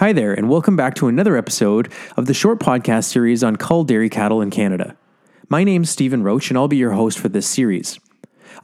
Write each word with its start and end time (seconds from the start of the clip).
Hi 0.00 0.14
there, 0.14 0.32
and 0.32 0.48
welcome 0.48 0.76
back 0.76 0.94
to 0.94 1.08
another 1.08 1.36
episode 1.36 1.92
of 2.16 2.24
the 2.24 2.32
short 2.32 2.58
podcast 2.58 3.04
series 3.04 3.44
on 3.44 3.56
cull 3.56 3.84
dairy 3.84 4.08
cattle 4.08 4.40
in 4.40 4.48
Canada. 4.48 4.96
My 5.50 5.62
name's 5.62 5.90
Stephen 5.90 6.22
Roach, 6.22 6.48
and 6.48 6.56
I'll 6.56 6.68
be 6.68 6.78
your 6.78 6.92
host 6.92 7.18
for 7.18 7.28
this 7.28 7.46
series. 7.46 8.00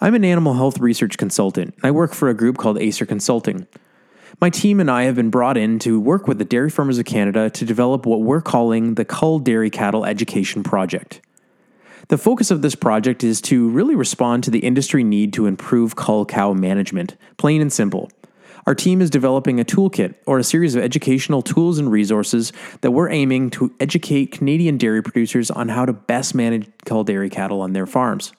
I'm 0.00 0.14
an 0.14 0.24
animal 0.24 0.54
health 0.54 0.78
research 0.78 1.18
consultant, 1.18 1.74
and 1.74 1.84
I 1.84 1.90
work 1.90 2.14
for 2.14 2.30
a 2.30 2.34
group 2.34 2.56
called 2.56 2.80
Acer 2.80 3.04
Consulting. 3.04 3.66
My 4.40 4.48
team 4.48 4.80
and 4.80 4.90
I 4.90 5.02
have 5.02 5.14
been 5.14 5.28
brought 5.28 5.58
in 5.58 5.78
to 5.80 6.00
work 6.00 6.26
with 6.26 6.38
the 6.38 6.46
Dairy 6.46 6.70
Farmers 6.70 6.96
of 6.96 7.04
Canada 7.04 7.50
to 7.50 7.66
develop 7.66 8.06
what 8.06 8.22
we're 8.22 8.40
calling 8.40 8.94
the 8.94 9.04
Cull 9.04 9.38
Dairy 9.38 9.68
Cattle 9.68 10.06
Education 10.06 10.62
Project. 10.62 11.20
The 12.08 12.16
focus 12.16 12.50
of 12.50 12.62
this 12.62 12.74
project 12.74 13.22
is 13.22 13.42
to 13.42 13.68
really 13.68 13.94
respond 13.94 14.42
to 14.44 14.50
the 14.50 14.60
industry 14.60 15.04
need 15.04 15.34
to 15.34 15.44
improve 15.44 15.96
cull 15.96 16.24
cow 16.24 16.54
management, 16.54 17.14
plain 17.36 17.60
and 17.60 17.70
simple. 17.70 18.10
Our 18.66 18.74
team 18.74 19.00
is 19.00 19.10
developing 19.10 19.60
a 19.60 19.64
toolkit 19.64 20.16
or 20.26 20.38
a 20.38 20.44
series 20.44 20.74
of 20.74 20.82
educational 20.82 21.40
tools 21.40 21.78
and 21.78 21.88
resources 21.90 22.52
that 22.80 22.90
we're 22.90 23.10
aiming 23.10 23.50
to 23.50 23.72
educate 23.78 24.32
Canadian 24.32 24.76
dairy 24.76 25.04
producers 25.04 25.52
on 25.52 25.68
how 25.68 25.86
to 25.86 25.92
best 25.92 26.34
manage 26.34 26.68
cull 26.84 27.04
dairy 27.04 27.30
cattle 27.30 27.60
on 27.60 27.74
their 27.74 27.86
farms. 27.86 28.32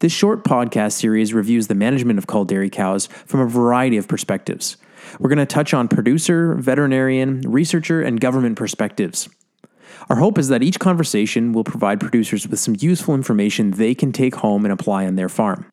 This 0.00 0.10
short 0.10 0.42
podcast 0.42 0.94
series 0.94 1.32
reviews 1.32 1.68
the 1.68 1.76
management 1.76 2.18
of 2.18 2.26
cull 2.26 2.44
dairy 2.44 2.68
cows 2.68 3.06
from 3.06 3.38
a 3.38 3.46
variety 3.46 3.96
of 3.96 4.08
perspectives. 4.08 4.76
We're 5.20 5.28
going 5.28 5.38
to 5.38 5.46
touch 5.46 5.72
on 5.72 5.86
producer, 5.86 6.56
veterinarian, 6.56 7.42
researcher, 7.42 8.02
and 8.02 8.20
government 8.20 8.56
perspectives. 8.56 9.28
Our 10.10 10.16
hope 10.16 10.36
is 10.36 10.48
that 10.48 10.64
each 10.64 10.80
conversation 10.80 11.52
will 11.52 11.62
provide 11.62 12.00
producers 12.00 12.48
with 12.48 12.58
some 12.58 12.74
useful 12.80 13.14
information 13.14 13.70
they 13.70 13.94
can 13.94 14.10
take 14.10 14.34
home 14.34 14.64
and 14.64 14.72
apply 14.72 15.06
on 15.06 15.14
their 15.14 15.28
farm. 15.28 15.71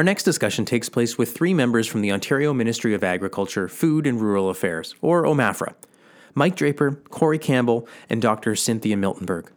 Our 0.00 0.04
next 0.04 0.22
discussion 0.22 0.64
takes 0.64 0.88
place 0.88 1.18
with 1.18 1.34
three 1.34 1.52
members 1.52 1.86
from 1.86 2.00
the 2.00 2.10
Ontario 2.10 2.54
Ministry 2.54 2.94
of 2.94 3.04
Agriculture, 3.04 3.68
Food 3.68 4.06
and 4.06 4.18
Rural 4.18 4.48
Affairs, 4.48 4.94
or 5.02 5.24
OMAFRA 5.24 5.74
Mike 6.34 6.56
Draper, 6.56 6.92
Corey 7.10 7.38
Campbell, 7.38 7.86
and 8.08 8.22
Dr. 8.22 8.56
Cynthia 8.56 8.96
Miltenberg. 8.96 9.48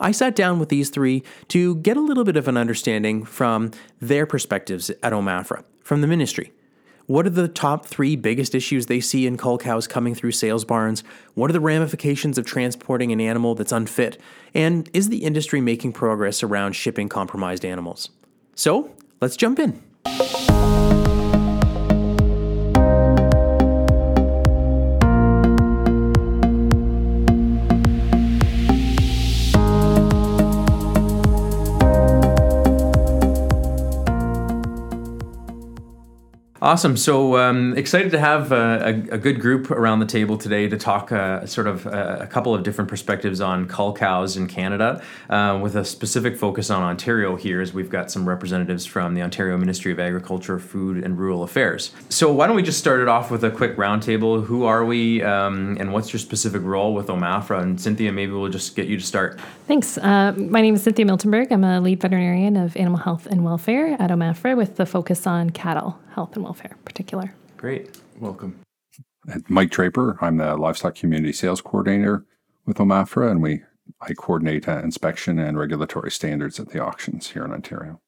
I 0.00 0.10
sat 0.10 0.34
down 0.34 0.58
with 0.58 0.70
these 0.70 0.88
three 0.88 1.22
to 1.48 1.74
get 1.74 1.98
a 1.98 2.00
little 2.00 2.24
bit 2.24 2.38
of 2.38 2.48
an 2.48 2.56
understanding 2.56 3.26
from 3.26 3.72
their 4.00 4.24
perspectives 4.24 4.88
at 4.88 5.12
OMAFRA, 5.12 5.64
from 5.82 6.00
the 6.00 6.06
ministry. 6.06 6.54
What 7.04 7.26
are 7.26 7.30
the 7.30 7.46
top 7.46 7.84
three 7.84 8.16
biggest 8.16 8.54
issues 8.54 8.86
they 8.86 9.00
see 9.00 9.26
in 9.26 9.36
cull 9.36 9.58
cows 9.58 9.86
coming 9.86 10.14
through 10.14 10.32
sales 10.32 10.64
barns? 10.64 11.04
What 11.34 11.50
are 11.50 11.52
the 11.52 11.60
ramifications 11.60 12.38
of 12.38 12.46
transporting 12.46 13.12
an 13.12 13.20
animal 13.20 13.54
that's 13.54 13.70
unfit? 13.70 14.18
And 14.54 14.88
is 14.94 15.10
the 15.10 15.24
industry 15.24 15.60
making 15.60 15.92
progress 15.92 16.42
around 16.42 16.72
shipping 16.72 17.10
compromised 17.10 17.66
animals? 17.66 18.08
So, 18.54 18.90
let's 19.24 19.38
jump 19.38 19.58
in. 19.58 20.33
Awesome. 36.64 36.96
So 36.96 37.36
um, 37.36 37.76
excited 37.76 38.10
to 38.12 38.18
have 38.18 38.50
uh, 38.50 38.78
a, 38.80 38.88
a, 39.16 39.18
good 39.18 39.38
group 39.38 39.70
around 39.70 39.98
the 39.98 40.06
table 40.06 40.38
today 40.38 40.66
to 40.66 40.78
talk 40.78 41.12
uh, 41.12 41.44
sort 41.44 41.66
of 41.66 41.86
uh, 41.86 42.16
a 42.20 42.26
couple 42.26 42.54
of 42.54 42.62
different 42.62 42.88
perspectives 42.88 43.42
on 43.42 43.68
cull 43.68 43.92
cows 43.92 44.38
in 44.38 44.46
Canada, 44.46 45.04
uh, 45.28 45.60
with 45.62 45.76
a 45.76 45.84
specific 45.84 46.38
focus 46.38 46.70
on 46.70 46.82
Ontario 46.82 47.36
here, 47.36 47.60
as 47.60 47.74
we've 47.74 47.90
got 47.90 48.10
some 48.10 48.26
representatives 48.26 48.86
from 48.86 49.12
the 49.12 49.20
Ontario 49.20 49.58
Ministry 49.58 49.92
of 49.92 50.00
Agriculture, 50.00 50.58
Food 50.58 51.04
and 51.04 51.18
Rural 51.18 51.42
Affairs. 51.42 51.92
So 52.08 52.32
why 52.32 52.46
don't 52.46 52.56
we 52.56 52.62
just 52.62 52.78
start 52.78 53.00
it 53.00 53.08
off 53.08 53.30
with 53.30 53.44
a 53.44 53.50
quick 53.50 53.76
roundtable? 53.76 54.42
Who 54.42 54.64
are 54.64 54.86
we, 54.86 55.22
um, 55.22 55.76
and 55.78 55.92
what's 55.92 56.14
your 56.14 56.20
specific 56.20 56.62
role 56.62 56.94
with 56.94 57.08
OMAFRA? 57.08 57.60
And 57.60 57.78
Cynthia, 57.78 58.10
maybe 58.10 58.32
we'll 58.32 58.48
just 58.48 58.74
get 58.74 58.86
you 58.86 58.96
to 58.96 59.04
start. 59.04 59.38
Thanks. 59.66 59.98
Uh, 59.98 60.32
my 60.38 60.62
name 60.62 60.76
is 60.76 60.82
Cynthia 60.82 61.04
Miltenberg. 61.04 61.52
I'm 61.52 61.62
a 61.62 61.82
lead 61.82 62.00
veterinarian 62.00 62.56
of 62.56 62.74
animal 62.78 63.00
health 63.00 63.26
and 63.26 63.44
welfare 63.44 64.00
at 64.00 64.08
OMAFRA 64.08 64.56
with 64.56 64.76
the 64.76 64.86
focus 64.86 65.26
on 65.26 65.50
cattle 65.50 65.98
health 66.14 66.34
and 66.36 66.44
welfare 66.44 66.72
in 66.72 66.82
particular. 66.84 67.34
Great. 67.56 68.00
Welcome. 68.18 68.60
Mike 69.48 69.70
Draper. 69.70 70.18
I'm 70.20 70.36
the 70.36 70.56
livestock 70.56 70.94
community 70.94 71.32
sales 71.32 71.60
coordinator 71.60 72.24
with 72.66 72.78
OMAFRA, 72.78 73.30
and 73.30 73.42
we 73.42 73.62
I 74.00 74.14
coordinate 74.14 74.68
uh, 74.68 74.78
inspection 74.78 75.38
and 75.38 75.58
regulatory 75.58 76.10
standards 76.10 76.58
at 76.58 76.70
the 76.70 76.80
auctions 76.80 77.30
here 77.30 77.44
in 77.44 77.52
Ontario. 77.52 78.00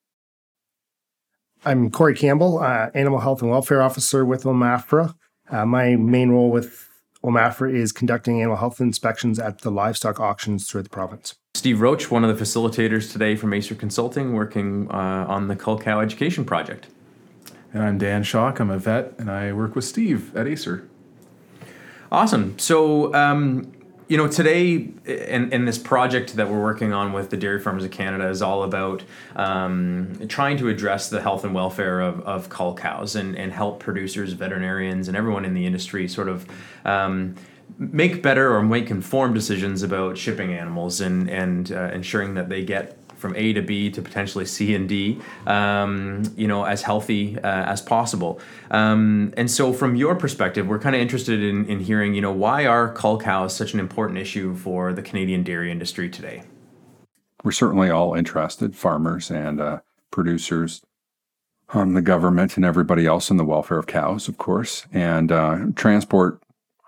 I'm 1.65 1.91
Corey 1.91 2.15
Campbell, 2.15 2.61
uh, 2.61 2.91
animal 2.95 3.21
health 3.21 3.43
and 3.43 3.51
welfare 3.51 3.83
officer 3.83 4.25
with 4.25 4.45
OMAFRA. 4.45 5.15
Uh, 5.51 5.67
my 5.67 5.97
main 5.97 6.31
role 6.31 6.51
with 6.51 6.89
OMAFRA 7.25 7.75
is 7.75 7.93
conducting 7.93 8.41
animal 8.41 8.57
health 8.57 8.81
inspections 8.81 9.39
at 9.39 9.63
the 9.63 9.71
livestock 9.71 10.21
auctions 10.21 10.69
throughout 10.69 10.85
the 10.85 10.91
province. 10.91 11.35
Steve 11.55 11.81
Roach, 11.81 12.11
one 12.11 12.25
of 12.25 12.37
the 12.37 12.45
facilitators 12.45 13.11
today 13.11 13.35
from 13.35 13.53
Acer 13.53 13.75
Consulting, 13.75 14.33
working 14.35 14.89
uh, 14.91 15.27
on 15.29 15.49
the 15.49 15.57
Cull 15.57 15.79
Cow 15.79 16.01
Education 16.01 16.45
Project. 16.45 16.87
And 17.77 17.85
I'm 17.85 17.99
Dan 17.99 18.23
Schock. 18.23 18.59
I'm 18.59 18.71
a 18.71 18.79
vet, 18.79 19.13
and 19.19 19.31
I 19.31 19.53
work 19.53 19.75
with 19.75 19.85
Steve 19.85 20.35
at 20.35 20.47
Acer. 20.47 20.89
Awesome. 22.11 22.59
So, 22.59 23.13
um, 23.13 23.71
you 24.09 24.17
know, 24.17 24.29
today 24.29 24.89
and, 25.05 25.53
and 25.53 25.69
this 25.69 25.77
project 25.77 26.37
that 26.37 26.49
we're 26.49 26.63
working 26.63 26.95
on 26.95 27.13
with 27.13 27.29
the 27.29 27.37
Dairy 27.37 27.61
Farmers 27.61 27.85
of 27.85 27.91
Canada 27.91 28.31
is 28.31 28.41
all 28.41 28.63
about 28.63 29.05
um, 29.35 30.19
trying 30.27 30.57
to 30.57 30.71
address 30.71 31.11
the 31.11 31.21
health 31.21 31.45
and 31.45 31.55
welfare 31.55 32.01
of, 32.01 32.21
of 32.21 32.49
cull 32.49 32.75
cows 32.75 33.15
and, 33.15 33.37
and 33.37 33.53
help 33.53 33.79
producers, 33.79 34.33
veterinarians, 34.33 35.07
and 35.07 35.15
everyone 35.15 35.45
in 35.45 35.53
the 35.53 35.67
industry 35.67 36.09
sort 36.09 36.31
of 36.31 36.47
um, 36.87 37.35
make 37.79 38.23
better 38.23 38.57
or 38.57 38.63
make 38.63 38.91
informed 38.91 39.35
decisions 39.35 39.83
about 39.83 40.17
shipping 40.17 40.55
animals 40.55 41.03
and, 41.03 41.29
and 41.29 41.73
uh, 41.73 41.91
ensuring 41.93 42.33
that 42.37 42.49
they 42.49 42.65
get 42.65 42.97
from 43.17 43.35
A 43.37 43.53
to 43.53 43.63
B 43.63 43.91
to 43.91 44.03
potentially 44.03 44.45
C 44.45 44.75
and 44.75 44.89
D, 44.89 45.21
um, 45.47 46.23
you 46.37 46.47
know, 46.47 46.65
as 46.65 46.83
healthy 46.83 47.39
uh, 47.39 47.65
as 47.65 47.81
possible. 47.81 48.41
Um, 48.71 49.33
and 49.37 49.51
so, 49.51 49.73
from 49.73 49.97
your 49.97 50.15
perspective, 50.15 50.67
we're 50.67 50.79
kind 50.79 50.95
of 50.95 51.01
interested 51.01 51.43
in, 51.43 51.67
in 51.67 51.81
hearing, 51.81 52.15
you 52.15 52.21
know, 52.21 52.33
why 52.33 52.67
are 52.67 52.93
cull 52.93 53.19
cows 53.19 53.55
such 53.55 53.75
an 53.75 53.81
important 53.81 54.19
issue 54.19 54.55
for 54.55 54.93
the 54.93 55.03
Canadian 55.03 55.43
dairy 55.43 55.71
industry 55.71 56.09
today? 56.09 56.43
We're 57.45 57.53
certainly 57.53 57.91
all 57.91 58.15
interested, 58.15 58.75
farmers 58.75 59.31
and 59.31 59.61
uh, 59.61 59.81
producers, 60.11 60.83
um, 61.73 61.95
the 61.95 62.03
government, 62.03 62.57
and 62.57 62.65
everybody 62.65 63.07
else 63.07 63.31
in 63.31 63.37
the 63.37 63.45
welfare 63.45 63.79
of 63.79 63.87
cows, 63.87 64.29
of 64.29 64.39
course, 64.39 64.87
and 64.93 65.31
uh, 65.31 65.59
transport. 65.75 66.43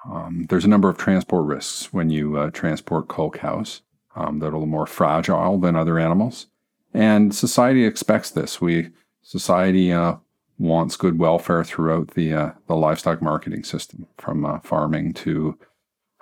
Um, 0.08 0.46
there's 0.48 0.64
a 0.64 0.68
number 0.68 0.88
of 0.88 0.96
transport 0.96 1.44
risks 1.44 1.92
when 1.92 2.10
you 2.10 2.38
uh, 2.38 2.50
transport 2.50 3.08
cull 3.08 3.30
cows 3.30 3.82
um, 4.18 4.40
that 4.40 4.46
are 4.46 4.50
a 4.50 4.52
little 4.52 4.66
more 4.66 4.86
fragile 4.86 5.58
than 5.58 5.76
other 5.76 5.98
animals. 5.98 6.46
And 6.92 7.34
society 7.34 7.84
expects 7.84 8.30
this. 8.30 8.60
We 8.60 8.90
society 9.22 9.92
uh, 9.92 10.16
wants 10.58 10.96
good 10.96 11.18
welfare 11.18 11.62
throughout 11.62 12.08
the 12.10 12.34
uh, 12.34 12.50
the 12.66 12.76
livestock 12.76 13.22
marketing 13.22 13.64
system, 13.64 14.06
from 14.16 14.44
uh, 14.44 14.58
farming 14.60 15.14
to 15.14 15.58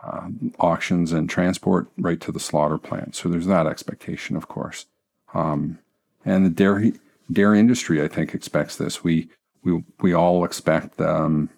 uh, 0.02 0.28
auctions 0.58 1.12
and 1.12 1.30
transport, 1.30 1.88
right 1.96 2.20
to 2.20 2.32
the 2.32 2.40
slaughter 2.40 2.78
plant. 2.78 3.16
So 3.16 3.28
there's 3.28 3.46
that 3.46 3.66
expectation, 3.66 4.36
of 4.36 4.48
course. 4.48 4.86
Um, 5.32 5.78
and 6.24 6.44
the 6.44 6.50
dairy 6.50 6.94
dairy 7.32 7.58
industry, 7.58 8.02
I 8.02 8.08
think, 8.08 8.34
expects 8.34 8.76
this. 8.76 9.02
We 9.02 9.28
we 9.62 9.84
we 10.00 10.12
all 10.12 10.44
expect 10.44 11.00
um, 11.00 11.48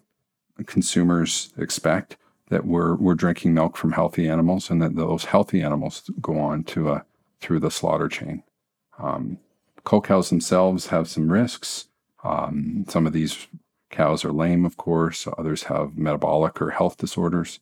consumers 0.66 1.52
expect 1.58 2.16
that 2.50 2.66
we're 2.66 2.94
we're 2.96 3.14
drinking 3.14 3.54
milk 3.54 3.76
from 3.76 3.92
healthy 3.92 4.28
animals, 4.28 4.70
and 4.70 4.80
that 4.82 4.96
those 4.96 5.26
healthy 5.26 5.62
animals 5.62 6.10
go 6.20 6.38
on 6.38 6.64
to 6.64 6.90
a 6.90 7.04
through 7.40 7.60
the 7.60 7.70
slaughter 7.70 8.08
chain. 8.08 8.42
Um, 8.98 9.38
cull 9.84 10.00
cows 10.00 10.30
themselves 10.30 10.88
have 10.88 11.08
some 11.08 11.30
risks. 11.30 11.88
Um, 12.24 12.84
some 12.88 13.06
of 13.06 13.12
these 13.12 13.46
cows 13.90 14.24
are 14.24 14.32
lame, 14.32 14.64
of 14.64 14.76
course. 14.76 15.28
Others 15.38 15.64
have 15.64 15.96
metabolic 15.96 16.60
or 16.60 16.70
health 16.70 16.96
disorders, 16.96 17.60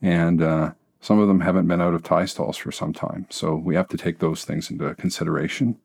and 0.00 0.42
uh, 0.42 0.72
some 1.00 1.18
of 1.18 1.28
them 1.28 1.40
haven't 1.40 1.68
been 1.68 1.80
out 1.80 1.94
of 1.94 2.02
tie 2.02 2.26
stalls 2.26 2.56
for 2.56 2.72
some 2.72 2.92
time. 2.92 3.26
So 3.30 3.54
we 3.54 3.74
have 3.74 3.88
to 3.88 3.96
take 3.96 4.18
those 4.18 4.44
things 4.44 4.70
into 4.70 4.94
consideration. 4.94 5.78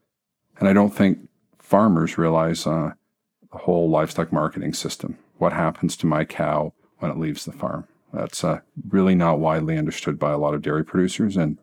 And 0.59 0.67
I 0.67 0.73
don't 0.73 0.95
think 0.95 1.27
farmers 1.59 2.17
realize 2.17 2.65
uh, 2.65 2.91
the 3.51 3.57
whole 3.59 3.89
livestock 3.89 4.31
marketing 4.31 4.73
system. 4.73 5.17
What 5.37 5.53
happens 5.53 5.97
to 5.97 6.07
my 6.07 6.25
cow 6.25 6.73
when 6.99 7.11
it 7.11 7.17
leaves 7.17 7.45
the 7.45 7.51
farm? 7.51 7.87
That's 8.17 8.43
uh, 8.43 8.61
really 8.89 9.13
not 9.13 9.39
widely 9.39 9.77
understood 9.77 10.17
by 10.17 10.31
a 10.31 10.39
lot 10.39 10.55
of 10.55 10.63
dairy 10.63 10.83
producers. 10.83 11.37
And 11.37 11.59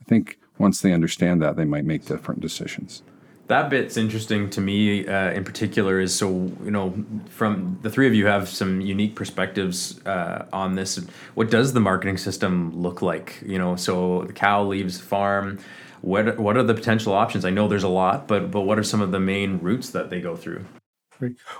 I 0.00 0.04
think 0.04 0.38
once 0.56 0.80
they 0.80 0.92
understand 0.92 1.42
that, 1.42 1.56
they 1.56 1.64
might 1.64 1.84
make 1.84 2.06
different 2.06 2.40
decisions. 2.40 3.02
That 3.48 3.68
bit's 3.68 3.96
interesting 3.96 4.48
to 4.50 4.60
me 4.60 5.08
uh, 5.08 5.32
in 5.32 5.42
particular 5.42 5.98
is 5.98 6.14
so, 6.14 6.28
you 6.62 6.70
know, 6.70 6.94
from 7.30 7.78
the 7.82 7.90
three 7.90 8.06
of 8.06 8.14
you 8.14 8.26
have 8.26 8.48
some 8.48 8.80
unique 8.80 9.16
perspectives 9.16 10.04
uh, 10.06 10.46
on 10.52 10.76
this. 10.76 11.00
What 11.34 11.50
does 11.50 11.72
the 11.72 11.80
marketing 11.80 12.18
system 12.18 12.80
look 12.80 13.02
like? 13.02 13.42
You 13.44 13.58
know, 13.58 13.74
so 13.74 14.22
the 14.24 14.32
cow 14.34 14.64
leaves 14.64 14.98
the 14.98 15.04
farm. 15.04 15.58
What, 16.02 16.38
what 16.38 16.56
are 16.56 16.62
the 16.62 16.74
potential 16.74 17.12
options? 17.12 17.44
I 17.44 17.50
know 17.50 17.66
there's 17.66 17.82
a 17.82 17.88
lot, 17.88 18.28
but, 18.28 18.52
but 18.52 18.60
what 18.60 18.78
are 18.78 18.84
some 18.84 19.00
of 19.00 19.10
the 19.10 19.18
main 19.20 19.58
routes 19.58 19.90
that 19.90 20.10
they 20.10 20.20
go 20.20 20.36
through? 20.36 20.64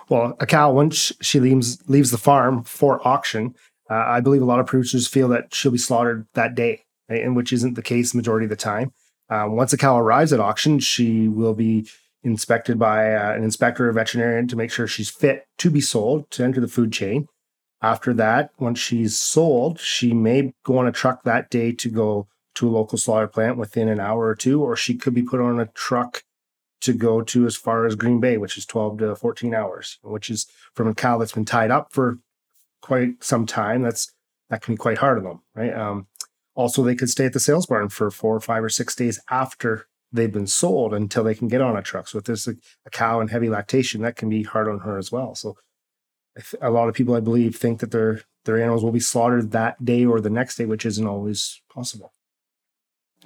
Well, 0.08 0.36
a 0.38 0.46
cow, 0.46 0.72
once 0.72 1.12
she 1.20 1.40
leaves, 1.40 1.82
leaves 1.88 2.12
the 2.12 2.18
farm 2.18 2.62
for 2.62 3.06
auction, 3.06 3.56
uh, 3.90 4.04
I 4.06 4.20
believe 4.20 4.42
a 4.42 4.46
lot 4.46 4.60
of 4.60 4.66
producers 4.66 5.08
feel 5.08 5.28
that 5.28 5.54
she'll 5.54 5.72
be 5.72 5.78
slaughtered 5.78 6.26
that 6.34 6.54
day, 6.54 6.84
right? 7.08 7.22
and 7.22 7.34
which 7.34 7.52
isn't 7.52 7.74
the 7.74 7.82
case 7.82 8.14
majority 8.14 8.44
of 8.44 8.50
the 8.50 8.56
time. 8.56 8.92
Um, 9.30 9.56
once 9.56 9.72
a 9.72 9.78
cow 9.78 9.98
arrives 9.98 10.32
at 10.32 10.40
auction, 10.40 10.78
she 10.78 11.28
will 11.28 11.54
be 11.54 11.88
inspected 12.22 12.78
by 12.78 13.14
uh, 13.14 13.32
an 13.32 13.44
inspector 13.44 13.88
or 13.88 13.92
veterinarian 13.92 14.48
to 14.48 14.56
make 14.56 14.70
sure 14.70 14.86
she's 14.86 15.10
fit 15.10 15.46
to 15.58 15.70
be 15.70 15.80
sold 15.80 16.30
to 16.30 16.44
enter 16.44 16.60
the 16.60 16.68
food 16.68 16.92
chain. 16.92 17.26
After 17.80 18.12
that, 18.14 18.50
once 18.58 18.78
she's 18.78 19.16
sold, 19.16 19.78
she 19.78 20.12
may 20.12 20.52
go 20.64 20.78
on 20.78 20.86
a 20.86 20.92
truck 20.92 21.22
that 21.22 21.48
day 21.48 21.72
to 21.72 21.88
go 21.88 22.26
to 22.56 22.68
a 22.68 22.70
local 22.70 22.98
slaughter 22.98 23.28
plant 23.28 23.56
within 23.56 23.88
an 23.88 24.00
hour 24.00 24.26
or 24.26 24.34
two, 24.34 24.62
or 24.62 24.74
she 24.74 24.94
could 24.96 25.14
be 25.14 25.22
put 25.22 25.40
on 25.40 25.60
a 25.60 25.66
truck 25.66 26.24
to 26.80 26.92
go 26.92 27.22
to 27.22 27.46
as 27.46 27.56
far 27.56 27.86
as 27.86 27.94
Green 27.94 28.20
Bay, 28.20 28.36
which 28.36 28.56
is 28.56 28.66
12 28.66 28.98
to 28.98 29.16
14 29.16 29.54
hours, 29.54 29.98
which 30.02 30.28
is 30.28 30.46
from 30.74 30.88
a 30.88 30.94
cow 30.94 31.18
that's 31.18 31.32
been 31.32 31.44
tied 31.44 31.70
up 31.70 31.92
for 31.92 32.18
quite 32.80 33.22
some 33.22 33.46
time. 33.46 33.82
That's 33.82 34.12
that 34.50 34.62
can 34.62 34.74
be 34.74 34.78
quite 34.78 34.98
hard 34.98 35.18
on 35.18 35.24
them, 35.24 35.42
right? 35.54 35.74
Um, 35.74 36.06
also, 36.54 36.82
they 36.82 36.96
could 36.96 37.10
stay 37.10 37.26
at 37.26 37.32
the 37.32 37.40
sales 37.40 37.66
barn 37.66 37.88
for 37.88 38.10
four 38.10 38.34
or 38.34 38.40
five 38.40 38.64
or 38.64 38.68
six 38.68 38.96
days 38.96 39.20
after 39.30 39.86
they've 40.10 40.32
been 40.32 40.46
sold 40.46 40.94
until 40.94 41.22
they 41.22 41.34
can 41.34 41.48
get 41.48 41.60
on 41.60 41.76
a 41.76 41.82
truck. 41.82 42.08
So 42.08 42.18
if 42.18 42.24
there's 42.24 42.48
a, 42.48 42.54
a 42.86 42.90
cow 42.90 43.20
in 43.20 43.28
heavy 43.28 43.48
lactation, 43.48 44.02
that 44.02 44.16
can 44.16 44.28
be 44.28 44.42
hard 44.42 44.68
on 44.68 44.80
her 44.80 44.98
as 44.98 45.12
well. 45.12 45.34
So 45.34 45.56
a 46.60 46.70
lot 46.70 46.88
of 46.88 46.94
people, 46.94 47.14
I 47.14 47.20
believe, 47.20 47.56
think 47.56 47.80
that 47.80 47.90
their 47.90 48.22
their 48.44 48.60
animals 48.60 48.82
will 48.82 48.92
be 48.92 49.00
slaughtered 49.00 49.50
that 49.50 49.84
day 49.84 50.04
or 50.06 50.20
the 50.20 50.30
next 50.30 50.56
day, 50.56 50.64
which 50.64 50.86
isn't 50.86 51.06
always 51.06 51.60
possible. 51.72 52.12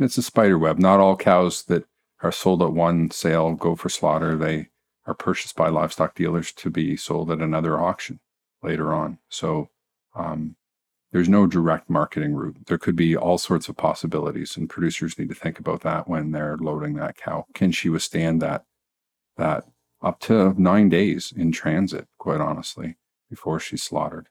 It's 0.01 0.19
a 0.19 0.23
spider 0.23 0.59
web. 0.59 0.79
Not 0.79 1.01
all 1.01 1.17
cows 1.17 1.65
that 1.65 1.85
are 2.23 2.33
sold 2.33 2.63
at 2.63 2.73
one 2.73 3.11
sale 3.11 3.53
go 3.55 3.77
for 3.77 3.89
slaughter. 3.89 4.37
They 4.37 4.69
are 5.07 5.15
purchased 5.15 5.55
by 5.55 5.69
livestock 5.69 6.15
dealers 6.15 6.53
to 6.53 6.71
be 6.71 6.97
sold 6.97 7.31
at 7.31 7.39
another 7.39 7.81
auction 7.81 8.21
later 8.63 8.93
on. 8.93 9.19
So 9.29 9.69
um, 10.15 10.57
there's 11.13 11.29
no 11.29 11.47
direct 11.47 11.91
marketing 11.91 12.35
route. 12.35 12.57
There 12.67 12.79
could 12.79 12.97
be 12.97 13.17
all 13.17 13.39
sorts 13.39 13.69
of 13.69 13.77
possibilities, 13.77 14.57
and 14.57 14.69
producers 14.69 15.19
need 15.19 15.29
to 15.29 15.35
think 15.35 15.59
about 15.59 15.83
that 15.83 16.09
when 16.09 16.31
they're 16.31 16.57
loading 16.57 16.95
that 16.95 17.17
cow. 17.17 17.47
Can 17.55 17.73
she 17.73 17.89
withstand 17.89 18.41
that 18.43 18.65
that 19.37 19.65
up 20.03 20.21
to 20.21 20.55
nine 20.61 20.89
days 20.89 21.33
in 21.37 21.53
transit? 21.53 22.09
Quite 22.19 22.41
honestly, 22.41 22.97
before 23.29 23.61
she's 23.61 23.83
slaughtered, 23.83 24.29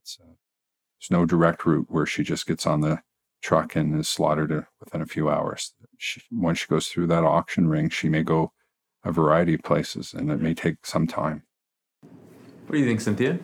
it's 0.00 0.18
uh, 0.20 0.26
there's 0.26 1.10
no 1.10 1.26
direct 1.26 1.66
route 1.66 1.86
where 1.90 2.06
she 2.06 2.22
just 2.22 2.46
gets 2.46 2.66
on 2.66 2.80
the 2.80 3.02
truck 3.42 3.74
and 3.74 3.98
is 3.98 4.08
slaughtered 4.08 4.66
within 4.80 5.02
a 5.02 5.06
few 5.06 5.28
hours. 5.28 5.74
She, 5.98 6.22
when 6.30 6.54
she 6.54 6.66
goes 6.68 6.88
through 6.88 7.08
that 7.08 7.24
auction 7.24 7.68
ring, 7.68 7.90
she 7.90 8.08
may 8.08 8.22
go 8.22 8.52
a 9.04 9.12
variety 9.12 9.54
of 9.54 9.62
places, 9.62 10.14
and 10.14 10.30
it 10.30 10.40
may 10.40 10.54
take 10.54 10.86
some 10.86 11.06
time. 11.06 11.42
What 12.66 12.72
do 12.72 12.78
you 12.78 12.86
think, 12.86 13.00
Cynthia? 13.00 13.38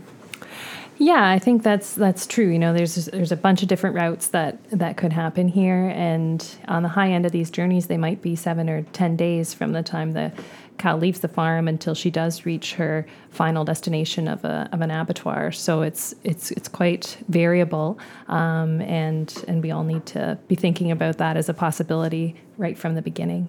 Yeah, 1.00 1.30
I 1.30 1.38
think 1.38 1.62
that's 1.62 1.94
that's 1.94 2.26
true. 2.26 2.48
You 2.48 2.58
know, 2.58 2.74
there's 2.74 3.06
there's 3.06 3.30
a 3.30 3.36
bunch 3.36 3.62
of 3.62 3.68
different 3.68 3.94
routes 3.94 4.28
that 4.28 4.58
that 4.70 4.96
could 4.96 5.12
happen 5.12 5.46
here, 5.46 5.92
and 5.94 6.44
on 6.66 6.82
the 6.82 6.88
high 6.88 7.12
end 7.12 7.24
of 7.24 7.30
these 7.30 7.50
journeys, 7.50 7.86
they 7.86 7.96
might 7.96 8.20
be 8.20 8.34
seven 8.34 8.68
or 8.68 8.82
ten 8.82 9.16
days 9.16 9.54
from 9.54 9.72
the 9.72 9.82
time 9.82 10.12
the 10.12 10.32
cow 10.76 10.96
leaves 10.96 11.20
the 11.20 11.28
farm 11.28 11.68
until 11.68 11.94
she 11.94 12.10
does 12.10 12.46
reach 12.46 12.74
her 12.74 13.06
final 13.30 13.64
destination 13.64 14.26
of 14.26 14.44
a 14.44 14.68
of 14.72 14.80
an 14.80 14.90
abattoir. 14.90 15.52
So 15.52 15.82
it's 15.82 16.16
it's 16.24 16.50
it's 16.50 16.66
quite 16.66 17.16
variable, 17.28 17.96
um, 18.26 18.80
and 18.80 19.32
and 19.46 19.62
we 19.62 19.70
all 19.70 19.84
need 19.84 20.04
to 20.06 20.36
be 20.48 20.56
thinking 20.56 20.90
about 20.90 21.18
that 21.18 21.36
as 21.36 21.48
a 21.48 21.54
possibility 21.54 22.34
right 22.56 22.76
from 22.76 22.96
the 22.96 23.02
beginning. 23.02 23.46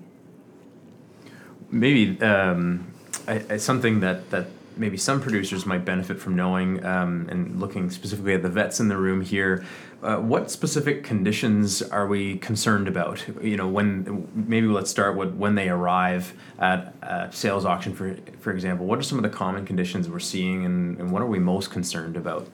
Maybe 1.71 2.21
um, 2.21 2.93
I, 3.27 3.43
I, 3.49 3.57
something 3.57 4.01
that 4.01 4.29
that 4.29 4.45
maybe 4.79 4.97
some 4.97 5.21
producers 5.21 5.65
might 5.65 5.85
benefit 5.85 6.19
from 6.19 6.35
knowing, 6.35 6.83
um, 6.85 7.27
and 7.29 7.59
looking 7.59 7.89
specifically 7.89 8.33
at 8.33 8.41
the 8.41 8.49
vets 8.49 8.79
in 8.79 8.87
the 8.87 8.97
room 8.97 9.21
here, 9.21 9.65
uh, 10.01 10.15
what 10.15 10.49
specific 10.49 11.03
conditions 11.03 11.81
are 11.81 12.07
we 12.07 12.37
concerned 12.37 12.87
about? 12.87 13.23
You 13.41 13.57
know, 13.57 13.67
when 13.67 14.27
maybe 14.33 14.67
let's 14.67 14.89
start 14.89 15.17
with 15.17 15.35
when 15.35 15.55
they 15.55 15.69
arrive 15.69 16.33
at 16.57 16.95
a 17.01 17.29
sales 17.31 17.65
auction, 17.65 17.93
for 17.93 18.15
for 18.39 18.51
example. 18.51 18.85
What 18.85 18.97
are 18.97 19.03
some 19.03 19.19
of 19.19 19.23
the 19.23 19.29
common 19.29 19.65
conditions 19.65 20.09
we're 20.09 20.19
seeing, 20.19 20.65
and, 20.65 20.97
and 20.99 21.11
what 21.11 21.21
are 21.21 21.27
we 21.27 21.39
most 21.39 21.69
concerned 21.69 22.15
about? 22.15 22.47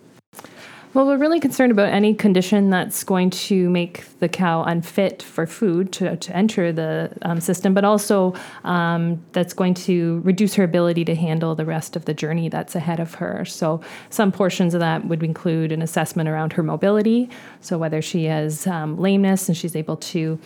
Well, 0.96 1.08
we're 1.08 1.18
really 1.18 1.42
concerned 1.42 1.74
about 1.74 1.90
any 1.90 2.14
condition 2.14 2.70
that's 2.70 3.04
going 3.04 3.30
to 3.32 3.70
make 3.70 4.06
the 4.20 4.30
cow 4.30 4.64
unfit 4.64 5.22
for 5.22 5.46
food 5.46 5.92
to, 5.92 6.16
to 6.16 6.34
enter 6.34 6.72
the 6.72 7.12
um, 7.24 7.42
system, 7.42 7.74
but 7.74 7.84
also 7.84 8.34
um, 8.64 9.22
that's 9.34 9.52
going 9.52 9.74
to 9.74 10.22
reduce 10.24 10.54
her 10.54 10.64
ability 10.64 11.04
to 11.04 11.14
handle 11.14 11.54
the 11.54 11.66
rest 11.66 11.98
of 11.98 12.06
the 12.06 12.14
journey 12.14 12.48
that's 12.48 12.76
ahead 12.76 13.02
of 13.02 13.16
her. 13.16 13.44
So, 13.44 13.82
some 14.10 14.32
portions 14.32 14.74
of 14.74 14.80
that 14.80 15.06
would 15.06 15.22
include 15.22 15.74
an 15.74 15.82
assessment 15.82 16.30
around 16.30 16.54
her 16.54 16.64
mobility. 16.64 17.30
So, 17.60 17.78
whether 17.78 18.02
she 18.02 18.24
has 18.24 18.66
um, 18.66 18.98
lameness 18.98 19.50
and 19.50 19.58
she's 19.58 19.76
able 19.76 19.98
to 19.98 20.40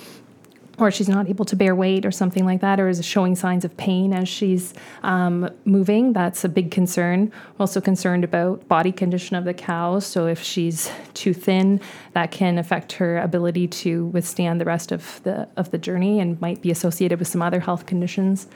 or 0.80 0.92
she's 0.92 1.10
not 1.10 1.30
able 1.30 1.46
to 1.46 1.56
bear 1.56 1.76
weight 1.76 2.06
or 2.06 2.12
something 2.12 2.46
like 2.46 2.62
that, 2.62 2.80
or 2.80 2.88
is 2.88 3.04
showing 3.06 3.36
signs 3.36 3.66
of 3.66 3.76
pain 3.78 4.14
as 4.14 4.28
she's 4.28 4.74
um, 5.04 5.50
moving. 5.66 6.14
That's 6.14 6.44
a 6.44 6.50
big 6.50 6.72
concern. 6.72 7.32
Also 7.60 7.82
concerned 7.82 8.24
about 8.24 8.68
body 8.68 8.92
condition 8.92 9.36
of 9.36 9.46
the 9.46 9.54
cow. 9.54 10.00
So 10.00 10.28
if 10.28 10.42
she's 10.42 10.92
too 11.14 11.34
thin, 11.34 11.82
that 12.14 12.32
can 12.32 12.58
affect 12.58 12.94
her 12.94 13.18
ability 13.20 13.68
to 13.68 14.06
withstand 14.08 14.60
the 14.60 14.66
rest 14.66 14.92
of 14.92 15.22
the 15.24 15.48
of 15.58 15.72
the 15.72 15.78
journey 15.78 16.20
and 16.20 16.40
might 16.42 16.62
be 16.62 16.72
associated 16.72 17.20
with 17.20 17.28
some 17.28 17.42
other 17.42 17.60
health 17.60 17.86
conditions. 17.86 18.48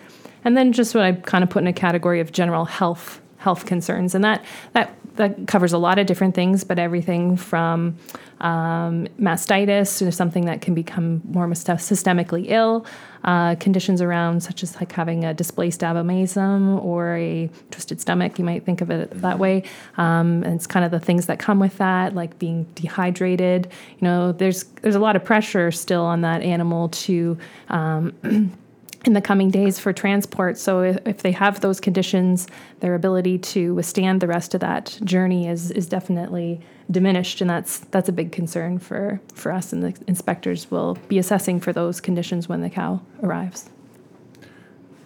And 0.45 0.57
then 0.57 0.73
just 0.73 0.93
what 0.95 1.03
I 1.03 1.13
kind 1.13 1.43
of 1.43 1.49
put 1.49 1.61
in 1.61 1.67
a 1.67 1.73
category 1.73 2.19
of 2.19 2.31
general 2.31 2.65
health 2.65 3.21
health 3.37 3.65
concerns, 3.65 4.15
and 4.15 4.23
that 4.23 4.43
that 4.71 4.95
that 5.15 5.47
covers 5.47 5.73
a 5.73 5.77
lot 5.77 5.99
of 5.99 6.07
different 6.07 6.35
things, 6.35 6.63
but 6.63 6.79
everything 6.79 7.37
from 7.37 7.97
um, 8.41 9.07
mastitis 9.19 9.99
to 9.99 10.11
something 10.11 10.45
that 10.45 10.61
can 10.61 10.73
become 10.73 11.21
more 11.25 11.47
systemically 11.47 12.45
ill, 12.49 12.85
uh, 13.23 13.55
conditions 13.55 14.01
around 14.01 14.41
such 14.41 14.63
as 14.63 14.75
like 14.75 14.91
having 14.91 15.23
a 15.23 15.33
displaced 15.33 15.81
abomasum 15.81 16.83
or 16.83 17.15
a 17.15 17.49
twisted 17.71 18.01
stomach. 18.01 18.37
You 18.37 18.45
might 18.45 18.65
think 18.65 18.81
of 18.81 18.89
it 18.89 19.11
that 19.21 19.39
way. 19.39 19.63
Um, 19.97 20.43
and 20.43 20.55
it's 20.55 20.67
kind 20.67 20.83
of 20.83 20.91
the 20.91 20.99
things 20.99 21.27
that 21.27 21.39
come 21.39 21.59
with 21.59 21.77
that, 21.77 22.15
like 22.15 22.37
being 22.37 22.65
dehydrated. 22.75 23.71
You 23.99 24.05
know, 24.05 24.31
there's 24.31 24.63
there's 24.81 24.95
a 24.95 24.99
lot 24.99 25.15
of 25.15 25.23
pressure 25.23 25.71
still 25.71 26.03
on 26.03 26.21
that 26.21 26.41
animal 26.41 26.89
to 26.89 27.37
um, 27.69 28.13
in 29.05 29.13
the 29.13 29.21
coming 29.21 29.49
days 29.49 29.79
for 29.79 29.91
transport. 29.91 30.57
So 30.57 30.81
if, 30.81 30.97
if, 31.05 31.17
they 31.23 31.31
have 31.33 31.59
those 31.59 31.79
conditions, 31.79 32.47
their 32.79 32.95
ability 32.95 33.37
to 33.39 33.73
withstand 33.75 34.21
the 34.21 34.27
rest 34.27 34.53
of 34.53 34.61
that 34.61 34.97
journey 35.03 35.47
is 35.47 35.71
is 35.71 35.87
definitely 35.87 36.61
diminished, 36.89 37.41
and 37.41 37.49
that's 37.49 37.79
that's 37.79 38.09
a 38.09 38.11
big 38.11 38.31
concern 38.31 38.79
for 38.79 39.19
for 39.33 39.51
us. 39.51 39.73
And 39.73 39.83
the 39.83 39.95
inspectors 40.07 40.71
will 40.71 40.97
be 41.07 41.17
assessing 41.17 41.59
for 41.59 41.73
those 41.73 41.99
conditions 41.99 42.47
when 42.47 42.61
the 42.61 42.69
cow 42.69 43.01
arrives. 43.21 43.69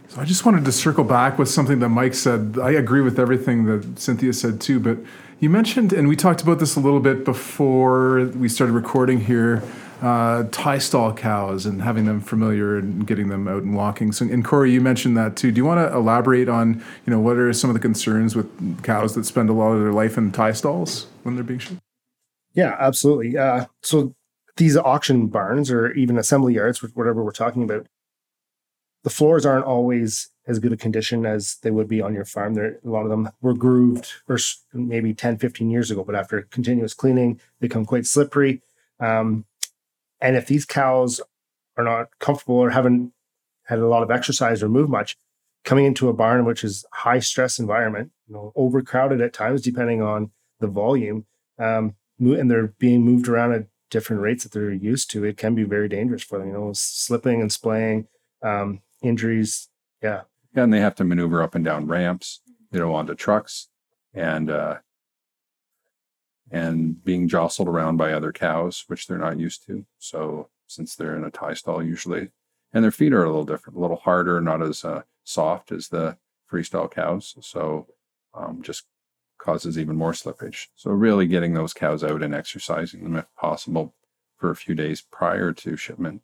So 0.10 0.22
I 0.22 0.25
just 0.25 0.46
wanted 0.46 0.63
to 0.66 0.72
circle 0.72 1.04
back 1.04 1.38
with 1.38 1.50
something 1.50 1.80
that 1.80 1.89
Mike 1.89 2.13
said. 2.13 2.58
I 2.62 2.72
agree 2.72 3.01
with 3.01 3.20
everything 3.20 3.66
that 3.66 4.00
Cynthia 4.00 4.34
said 4.34 4.62
too, 4.62 4.80
but 4.80 4.98
you 5.39 5.50
mentioned, 5.50 5.94
and 5.94 6.08
we 6.08 6.16
talked 6.16 6.42
about 6.42 6.60
this 6.60 6.75
a 6.75 6.80
little 6.80 7.00
bit 7.00 7.24
before 7.25 8.25
we 8.36 8.50
started 8.50 8.74
recording 8.74 9.20
here 9.22 9.62
uh, 10.01 10.44
tie 10.51 10.77
stall 10.77 11.13
cows 11.13 11.66
and 11.66 11.82
having 11.82 12.06
them 12.06 12.22
familiar 12.22 12.77
and 12.77 13.08
getting 13.08 13.30
them 13.30 13.48
out 13.48 13.63
and 13.63 13.75
walking. 13.75 14.12
So, 14.12 14.25
and 14.25 14.44
Corey, 14.46 14.72
you 14.72 14.82
mentioned 14.82 15.18
that 15.18 15.36
too. 15.36 15.51
Do 15.51 15.58
you 15.58 15.66
want 15.66 15.80
to 15.80 15.96
elaborate 15.96 16.50
on, 16.50 16.84
you 17.06 17.12
know, 17.12 17.20
what 17.20 17.38
are 17.38 17.51
some 17.54 17.70
of 17.70 17.74
the 17.74 17.80
concerns 17.80 18.36
with 18.36 18.84
cows 18.84 19.16
that 19.16 19.25
spend 19.25 19.50
a 19.50 19.54
lot 19.54 19.72
of 19.72 19.82
their 19.82 19.94
life 19.94 20.18
in 20.18 20.32
tie 20.32 20.51
stalls 20.51 21.08
when 21.24 21.36
they're 21.36 21.44
being 21.44 21.60
shipped? 21.60 21.82
Yeah, 22.54 22.75
absolutely. 22.80 23.38
Uh, 23.38 23.66
so 23.82 24.16
these 24.58 24.77
auction 24.77 25.27
barns 25.27 25.72
or 25.72 25.92
even 25.92 26.18
assembly 26.18 26.54
yards, 26.54 26.82
whatever 26.96 27.24
we're 27.24 27.32
talking 27.32 27.63
about, 27.63 27.88
the 29.04 29.10
floors 29.10 29.46
aren't 29.46 29.66
always 29.66 30.30
as 30.48 30.60
good 30.60 30.74
a 30.74 30.77
condition 30.77 31.25
as 31.25 31.58
they 31.62 31.72
would 31.72 31.88
be 31.88 32.01
on 32.01 32.13
your 32.13 32.25
farm. 32.25 32.54
There, 32.54 32.80
a 32.84 32.89
lot 32.89 33.04
of 33.04 33.10
them 33.10 33.30
were 33.42 33.54
grooved 33.54 34.12
or 34.27 34.38
maybe 34.74 35.13
10, 35.13 35.38
15 35.38 35.70
years 35.70 35.92
ago, 35.92 36.04
but 36.04 36.16
after 36.16 36.42
continuous 36.44 36.94
cleaning, 36.94 37.36
they 37.60 37.68
become 37.68 37.86
quite 37.86 38.06
slippery. 38.06 38.62
Um, 39.00 39.46
and 40.19 40.36
if 40.36 40.47
these 40.47 40.65
cows 40.65 41.21
are 41.77 41.83
not 41.83 42.07
comfortable 42.19 42.55
or 42.55 42.71
haven't 42.71 43.13
had 43.65 43.79
a 43.79 43.88
lot 43.88 44.03
of 44.03 44.12
exercise 44.12 44.63
or 44.63 44.69
move 44.69 44.89
much, 44.89 45.17
coming 45.63 45.86
into 45.86 46.09
a 46.09 46.13
barn 46.13 46.45
which 46.45 46.63
is 46.63 46.86
high 46.93 47.19
stress 47.19 47.59
environment, 47.59 48.12
you 48.27 48.33
know, 48.33 48.53
overcrowded 48.55 49.21
at 49.21 49.33
times 49.33 49.62
depending 49.62 50.01
on 50.01 50.31
the 50.59 50.67
volume, 50.67 51.25
um, 51.59 51.95
and 52.19 52.50
they're 52.50 52.74
being 52.79 53.03
moved 53.03 53.27
around 53.27 53.53
at 53.53 53.67
different 53.89 54.21
rates 54.21 54.43
that 54.43 54.51
they're 54.51 54.71
used 54.71 55.12
to, 55.12 55.24
it 55.24 55.38
can 55.38 55.55
be 55.55 55.63
very 55.63 55.88
dangerous 55.88 56.24
for 56.24 56.39
them. 56.39 56.47
You 56.47 56.53
know, 56.53 56.71
slipping 56.74 57.41
and 57.41 57.51
splaying, 57.51 58.07
um, 58.41 58.81
injuries. 59.01 59.69
Yeah. 60.01 60.21
And 60.55 60.74
they 60.74 60.79
have 60.79 60.95
to 60.95 61.03
maneuver 61.03 61.43
up 61.43 61.55
and 61.55 61.63
down 61.63 61.88
ramps, 61.88 62.41
you 62.71 62.79
know, 62.79 62.93
onto 62.93 63.13
trucks, 63.13 63.67
and 64.13 64.50
uh, 64.50 64.77
and 66.51 67.04
being 67.04 67.27
jostled 67.27 67.68
around 67.68 67.98
by 67.98 68.13
other 68.13 68.32
cows, 68.32 68.84
which 68.88 69.08
they're 69.08 69.18
not 69.18 69.39
used 69.39 69.66
to. 69.68 69.86
So 70.00 70.50
since 70.68 70.96
they're 70.96 71.16
in 71.16 71.24
a 71.24 71.32
tie 71.32 71.54
stall 71.54 71.84
usually, 71.84 72.30
and 72.74 72.84
their 72.84 72.92
feet 72.92 73.13
are 73.13 73.24
a 73.24 73.27
little 73.27 73.46
different, 73.46 73.77
a 73.77 73.82
little 73.82 73.98
harder, 73.98 74.42
not 74.42 74.62
as 74.62 74.84
uh, 74.84 75.04
soft 75.24 75.72
as 75.72 75.89
the 75.89 76.18
free 76.46 76.63
stall 76.63 76.88
cows. 76.88 77.36
So 77.42 77.88
um, 78.34 78.62
just 78.62 78.84
causes 79.38 79.77
even 79.77 79.96
more 79.96 80.13
slippage. 80.13 80.68
So 80.75 80.92
really 80.92 81.27
getting 81.27 81.54
those 81.54 81.74
cows 81.74 82.04
out 82.04 82.24
and 82.24 82.34
exercising 82.34 83.04
them 83.04 83.16
if 83.16 83.25
possible 83.36 83.94
for 84.38 84.50
a 84.50 84.56
few 84.56 84.75
days 84.75 85.01
prior 85.01 85.51
to 85.54 85.75
shipment 85.75 86.22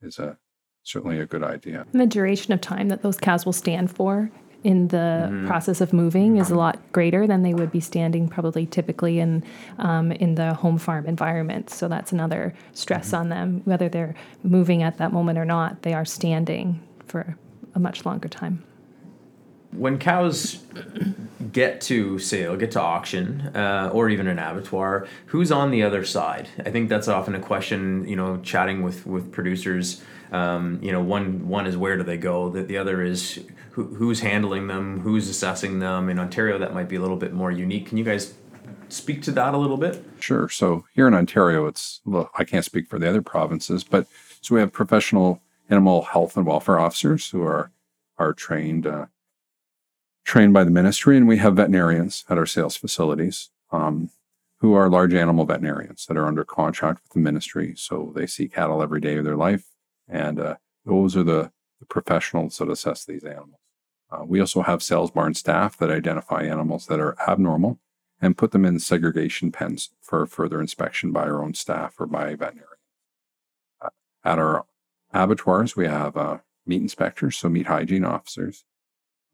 is 0.00 0.18
a 0.18 0.38
certainly 0.82 1.20
a 1.20 1.26
good 1.26 1.44
idea. 1.44 1.86
And 1.92 2.00
the 2.00 2.06
duration 2.06 2.52
of 2.52 2.60
time 2.60 2.88
that 2.88 3.02
those 3.02 3.18
cows 3.18 3.46
will 3.46 3.52
stand 3.52 3.94
for 3.94 4.30
in 4.64 4.88
the 4.88 5.44
process 5.46 5.80
of 5.80 5.92
moving 5.92 6.36
is 6.36 6.50
a 6.50 6.54
lot 6.54 6.78
greater 6.92 7.26
than 7.26 7.42
they 7.42 7.52
would 7.54 7.72
be 7.72 7.80
standing 7.80 8.28
probably 8.28 8.64
typically 8.66 9.18
in 9.18 9.42
um, 9.78 10.12
in 10.12 10.34
the 10.36 10.54
home 10.54 10.78
farm 10.78 11.06
environment. 11.06 11.68
So 11.70 11.88
that's 11.88 12.12
another 12.12 12.54
stress 12.72 13.12
on 13.12 13.28
them, 13.28 13.62
whether 13.64 13.88
they're 13.88 14.14
moving 14.42 14.82
at 14.82 14.98
that 14.98 15.12
moment 15.12 15.38
or 15.38 15.44
not. 15.44 15.82
They 15.82 15.94
are 15.94 16.04
standing 16.04 16.80
for 17.06 17.36
a 17.74 17.80
much 17.80 18.04
longer 18.06 18.28
time. 18.28 18.62
when 19.72 19.98
cows 19.98 20.58
get 21.50 21.80
to 21.80 22.18
sale, 22.18 22.56
get 22.56 22.70
to 22.72 22.80
auction, 22.80 23.50
uh, 23.54 23.90
or 23.92 24.08
even 24.10 24.26
an 24.26 24.38
abattoir, 24.38 25.06
who's 25.26 25.50
on 25.50 25.70
the 25.70 25.82
other 25.82 26.04
side? 26.04 26.48
I 26.64 26.70
think 26.70 26.88
that's 26.88 27.08
often 27.08 27.34
a 27.34 27.40
question. 27.40 28.06
You 28.06 28.16
know, 28.16 28.38
chatting 28.38 28.82
with 28.82 29.06
with 29.06 29.32
producers. 29.32 30.02
Um, 30.30 30.78
you 30.82 30.92
know, 30.92 31.02
one 31.02 31.48
one 31.48 31.66
is 31.66 31.76
where 31.76 31.96
do 31.96 32.02
they 32.04 32.16
go? 32.18 32.50
That 32.50 32.68
the 32.68 32.78
other 32.78 33.02
is 33.02 33.40
who, 33.72 33.84
who's 33.94 34.20
handling 34.20 34.66
them, 34.66 35.00
who's 35.00 35.28
assessing 35.28 35.78
them. 35.78 36.08
In 36.08 36.18
Ontario, 36.18 36.58
that 36.58 36.74
might 36.74 36.88
be 36.88 36.96
a 36.96 37.00
little 37.00 37.16
bit 37.16 37.32
more 37.32 37.50
unique. 37.50 37.86
Can 37.86 37.98
you 37.98 38.04
guys 38.04 38.34
speak 38.88 39.22
to 39.22 39.32
that 39.32 39.54
a 39.54 39.58
little 39.58 39.78
bit? 39.78 40.04
Sure. 40.20 40.48
So 40.48 40.84
here 40.94 41.08
in 41.08 41.14
Ontario, 41.14 41.66
it's 41.66 42.00
well, 42.04 42.30
I 42.36 42.44
can't 42.44 42.64
speak 42.64 42.88
for 42.88 42.98
the 42.98 43.08
other 43.08 43.22
provinces, 43.22 43.82
but 43.82 44.06
so 44.40 44.54
we 44.54 44.60
have 44.60 44.72
professional 44.72 45.40
animal 45.70 46.02
health 46.02 46.36
and 46.36 46.46
welfare 46.46 46.78
officers 46.78 47.30
who 47.30 47.42
are 47.42 47.72
are 48.18 48.32
trained 48.32 48.86
uh, 48.86 49.06
trained 50.24 50.52
by 50.52 50.64
the 50.64 50.70
ministry, 50.70 51.16
and 51.16 51.26
we 51.26 51.38
have 51.38 51.56
veterinarians 51.56 52.24
at 52.28 52.38
our 52.38 52.46
sales 52.46 52.76
facilities 52.76 53.50
um, 53.70 54.10
who 54.58 54.74
are 54.74 54.88
large 54.88 55.14
animal 55.14 55.44
veterinarians 55.44 56.06
that 56.06 56.16
are 56.16 56.26
under 56.26 56.44
contract 56.44 57.02
with 57.02 57.12
the 57.12 57.18
ministry. 57.18 57.74
So 57.76 58.12
they 58.14 58.26
see 58.26 58.48
cattle 58.48 58.82
every 58.82 59.00
day 59.00 59.16
of 59.16 59.24
their 59.24 59.36
life, 59.36 59.64
and 60.08 60.38
uh, 60.38 60.56
those 60.84 61.16
are 61.16 61.24
the, 61.24 61.50
the 61.80 61.86
professionals 61.86 62.58
that 62.58 62.68
assess 62.68 63.04
these 63.04 63.24
animals. 63.24 63.61
Uh, 64.12 64.24
we 64.24 64.40
also 64.40 64.62
have 64.62 64.82
sales 64.82 65.10
barn 65.10 65.32
staff 65.32 65.76
that 65.78 65.90
identify 65.90 66.42
animals 66.42 66.86
that 66.86 67.00
are 67.00 67.16
abnormal 67.26 67.78
and 68.20 68.36
put 68.36 68.50
them 68.50 68.64
in 68.64 68.78
segregation 68.78 69.50
pens 69.50 69.90
for 70.00 70.26
further 70.26 70.60
inspection 70.60 71.12
by 71.12 71.22
our 71.22 71.42
own 71.42 71.54
staff 71.54 71.94
or 71.98 72.06
by 72.06 72.34
veterinarians. 72.34 72.68
Uh, 73.80 73.88
at 74.22 74.38
our 74.38 74.66
abattoirs, 75.14 75.76
we 75.76 75.86
have 75.86 76.16
uh, 76.16 76.38
meat 76.66 76.82
inspectors, 76.82 77.36
so 77.36 77.48
meat 77.48 77.66
hygiene 77.66 78.04
officers, 78.04 78.64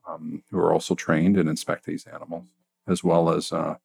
um, 0.09 0.45
who 0.51 0.59
are 0.59 0.73
also 0.73 0.95
trained 0.95 1.37
and 1.37 1.49
inspect 1.49 1.85
these 1.85 2.07
animals, 2.07 2.47
as 2.87 3.03
well 3.03 3.31
as 3.31 3.53
uh, 3.53 3.77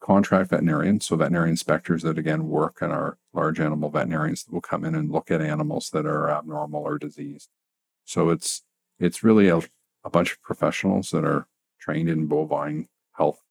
contract 0.00 0.50
veterinarians, 0.50 1.06
so 1.06 1.16
veterinary 1.16 1.50
inspectors 1.50 2.02
that 2.02 2.16
again 2.16 2.48
work 2.48 2.78
in 2.80 2.90
our 2.90 3.18
large 3.32 3.58
animal 3.58 3.90
veterinarians 3.90 4.44
that 4.44 4.52
will 4.52 4.60
come 4.60 4.84
in 4.84 4.94
and 4.94 5.10
look 5.10 5.30
at 5.30 5.40
animals 5.40 5.90
that 5.90 6.06
are 6.06 6.30
abnormal 6.30 6.82
or 6.82 6.96
diseased. 6.96 7.50
So 8.04 8.30
it's 8.30 8.62
it's 8.98 9.24
really 9.24 9.48
a, 9.48 9.60
a 10.04 10.10
bunch 10.10 10.32
of 10.32 10.42
professionals 10.42 11.10
that 11.10 11.24
are 11.24 11.46
trained 11.78 12.08
in 12.08 12.26
bovine 12.26 12.88
health 13.12 13.42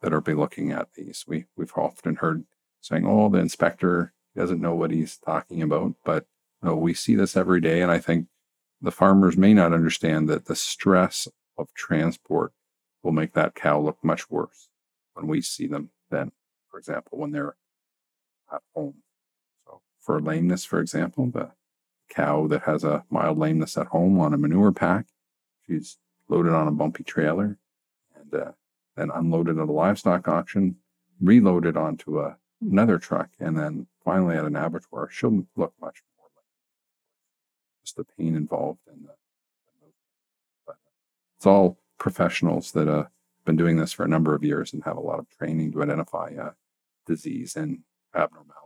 that 0.00 0.12
are 0.12 0.20
be 0.20 0.34
looking 0.34 0.70
at 0.70 0.92
these. 0.94 1.24
We 1.26 1.46
we've 1.56 1.72
often 1.76 2.16
heard 2.16 2.44
saying, 2.80 3.06
"Oh, 3.06 3.28
the 3.28 3.38
inspector 3.38 4.12
doesn't 4.36 4.60
know 4.60 4.74
what 4.74 4.90
he's 4.90 5.18
talking 5.18 5.62
about," 5.62 5.94
but 6.04 6.26
no, 6.62 6.76
we 6.76 6.94
see 6.94 7.14
this 7.14 7.36
every 7.36 7.60
day, 7.60 7.80
and 7.82 7.90
I 7.90 7.98
think 7.98 8.26
the 8.80 8.90
farmers 8.90 9.36
may 9.36 9.54
not 9.54 9.72
understand 9.72 10.28
that 10.28 10.46
the 10.46 10.56
stress 10.56 11.28
of 11.56 11.72
transport 11.74 12.52
will 13.02 13.12
make 13.12 13.32
that 13.34 13.54
cow 13.54 13.80
look 13.80 13.98
much 14.02 14.30
worse 14.30 14.68
when 15.14 15.26
we 15.26 15.40
see 15.40 15.66
them 15.66 15.90
than, 16.10 16.32
for 16.70 16.78
example, 16.78 17.18
when 17.18 17.32
they're 17.32 17.56
at 18.52 18.62
home. 18.74 19.02
So 19.66 19.82
for 19.98 20.20
lameness, 20.20 20.64
for 20.64 20.80
example, 20.80 21.30
the 21.30 21.52
cow 22.08 22.46
that 22.48 22.62
has 22.62 22.84
a 22.84 23.04
mild 23.10 23.38
lameness 23.38 23.76
at 23.76 23.86
home 23.88 24.20
on 24.20 24.34
a 24.34 24.38
manure 24.38 24.72
pack, 24.72 25.06
she's 25.66 25.98
loaded 26.28 26.52
on 26.52 26.68
a 26.68 26.72
bumpy 26.72 27.04
trailer 27.04 27.58
and 28.16 28.34
uh, 28.34 28.52
then 28.96 29.10
unloaded 29.14 29.58
at 29.58 29.68
a 29.68 29.72
livestock 29.72 30.28
auction, 30.28 30.76
reloaded 31.20 31.76
onto 31.76 32.20
a, 32.20 32.36
another 32.60 32.98
truck, 32.98 33.30
and 33.38 33.56
then 33.56 33.86
finally 34.04 34.36
at 34.36 34.44
an 34.44 34.56
abattoir, 34.56 35.08
she'll 35.10 35.46
look 35.56 35.72
much 35.80 36.02
more 36.16 36.28
like 36.36 36.44
just 37.84 37.96
the 37.96 38.04
pain 38.04 38.34
involved 38.34 38.80
in 38.92 39.02
the. 39.02 39.12
But 40.66 40.76
it's 41.36 41.46
all 41.46 41.78
professionals 41.98 42.72
that 42.72 42.88
uh, 42.88 43.04
been 43.44 43.56
doing 43.56 43.76
this 43.76 43.92
for 43.92 44.04
a 44.04 44.08
number 44.08 44.34
of 44.34 44.44
years 44.44 44.72
and 44.72 44.82
have 44.84 44.96
a 44.96 45.00
lot 45.00 45.18
of 45.18 45.28
training 45.30 45.72
to 45.72 45.82
identify 45.82 46.32
uh, 46.38 46.50
disease 47.06 47.56
and 47.56 47.80
abnormalities 48.14 48.48
in 48.48 48.57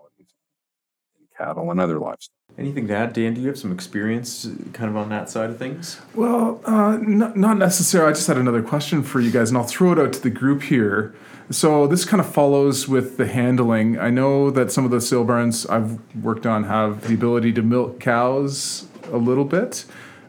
cattle 1.42 1.70
and 1.70 1.80
other 1.80 1.98
livestock. 1.98 2.34
Anything 2.58 2.86
to 2.88 2.94
add, 2.94 3.12
Dan? 3.14 3.34
Do 3.34 3.40
you 3.40 3.48
have 3.48 3.58
some 3.58 3.72
experience, 3.72 4.46
uh, 4.46 4.50
kind 4.72 4.90
of 4.90 4.96
on 4.96 5.08
that 5.08 5.30
side 5.30 5.50
of 5.50 5.58
things? 5.58 6.00
Well, 6.14 6.60
uh, 6.64 6.98
not, 7.00 7.36
not 7.36 7.56
necessarily. 7.56 8.10
I 8.10 8.14
just 8.14 8.26
had 8.26 8.36
another 8.36 8.62
question 8.62 9.02
for 9.02 9.20
you 9.20 9.30
guys, 9.30 9.48
and 9.48 9.56
I'll 9.56 9.64
throw 9.64 9.92
it 9.92 9.98
out 9.98 10.12
to 10.14 10.20
the 10.20 10.30
group 10.30 10.62
here. 10.62 11.14
So 11.50 11.86
this 11.86 12.04
kind 12.04 12.20
of 12.20 12.32
follows 12.32 12.88
with 12.88 13.16
the 13.16 13.26
handling. 13.26 13.98
I 13.98 14.10
know 14.10 14.50
that 14.50 14.70
some 14.70 14.84
of 14.84 14.90
the 14.90 15.00
sale 15.00 15.24
barns 15.24 15.66
I've 15.66 15.98
worked 16.22 16.46
on 16.46 16.64
have 16.64 17.08
the 17.08 17.14
ability 17.14 17.52
to 17.54 17.62
milk 17.62 18.00
cows 18.00 18.86
a 19.10 19.16
little 19.16 19.44
bit. 19.44 19.84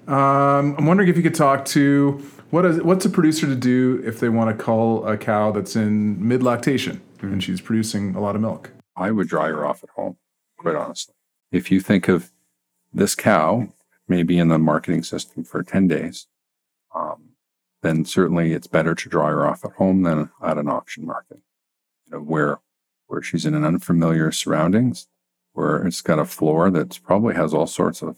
Um, 0.07 0.75
I'm 0.77 0.85
wondering 0.85 1.09
if 1.09 1.17
you 1.17 1.23
could 1.23 1.35
talk 1.35 1.65
to 1.65 2.23
what 2.49 2.65
is 2.65 2.81
what's 2.81 3.05
a 3.05 3.09
producer 3.09 3.47
to 3.47 3.55
do 3.55 4.01
if 4.05 4.19
they 4.19 4.27
want 4.27 4.57
to 4.57 4.63
call 4.63 5.07
a 5.07 5.17
cow 5.17 5.51
that's 5.51 5.75
in 5.75 6.25
mid 6.25 6.43
lactation 6.43 7.01
and 7.21 7.43
she's 7.43 7.61
producing 7.61 8.15
a 8.15 8.19
lot 8.19 8.35
of 8.35 8.41
milk. 8.41 8.71
I 8.95 9.11
would 9.11 9.27
dry 9.27 9.47
her 9.47 9.65
off 9.65 9.83
at 9.83 9.89
home, 9.91 10.17
quite 10.63 10.75
honestly. 10.75 11.13
If 11.51 11.69
you 11.69 11.79
think 11.79 12.07
of 12.07 12.31
this 12.91 13.13
cow 13.13 13.67
maybe 14.07 14.39
in 14.39 14.47
the 14.47 14.57
marketing 14.57 15.03
system 15.03 15.43
for 15.43 15.61
10 15.61 15.87
days, 15.87 16.27
um, 16.95 17.33
then 17.81 18.05
certainly 18.05 18.53
it's 18.53 18.67
better 18.67 18.95
to 18.95 19.09
dry 19.09 19.29
her 19.29 19.45
off 19.45 19.63
at 19.63 19.73
home 19.73 20.03
than 20.03 20.29
at 20.41 20.57
an 20.57 20.69
auction 20.69 21.05
market, 21.05 21.39
you 22.05 22.13
know, 22.13 22.19
where, 22.19 22.59
where 23.07 23.21
she's 23.21 23.45
in 23.45 23.53
an 23.53 23.65
unfamiliar 23.65 24.31
surroundings, 24.31 25.07
where 25.51 25.85
it's 25.85 26.01
got 26.01 26.19
a 26.19 26.25
floor 26.25 26.71
that 26.71 26.99
probably 27.03 27.35
has 27.35 27.53
all 27.53 27.67
sorts 27.67 28.01
of 28.01 28.17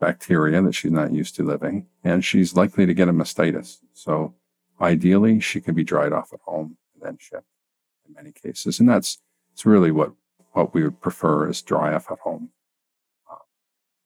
bacteria 0.00 0.62
that 0.62 0.74
she's 0.74 0.92
not 0.92 1.12
used 1.12 1.34
to 1.36 1.42
living, 1.42 1.86
and 2.02 2.24
she's 2.24 2.54
likely 2.54 2.86
to 2.86 2.94
get 2.94 3.08
a 3.08 3.12
mastitis. 3.12 3.78
So 3.92 4.34
ideally, 4.80 5.40
she 5.40 5.60
can 5.60 5.74
be 5.74 5.84
dried 5.84 6.12
off 6.12 6.32
at 6.32 6.40
home 6.40 6.76
and 6.94 7.02
then 7.02 7.18
shipped 7.18 7.46
in 8.06 8.14
many 8.14 8.32
cases. 8.32 8.80
And 8.80 8.88
that's, 8.88 9.18
it's 9.52 9.66
really 9.66 9.90
what, 9.90 10.12
what 10.54 10.72
we 10.72 10.82
would 10.82 11.00
prefer 11.00 11.48
is 11.48 11.60
dry 11.62 11.92
off 11.92 12.10
at 12.10 12.20
home. 12.20 12.50
Uh, 13.30 13.36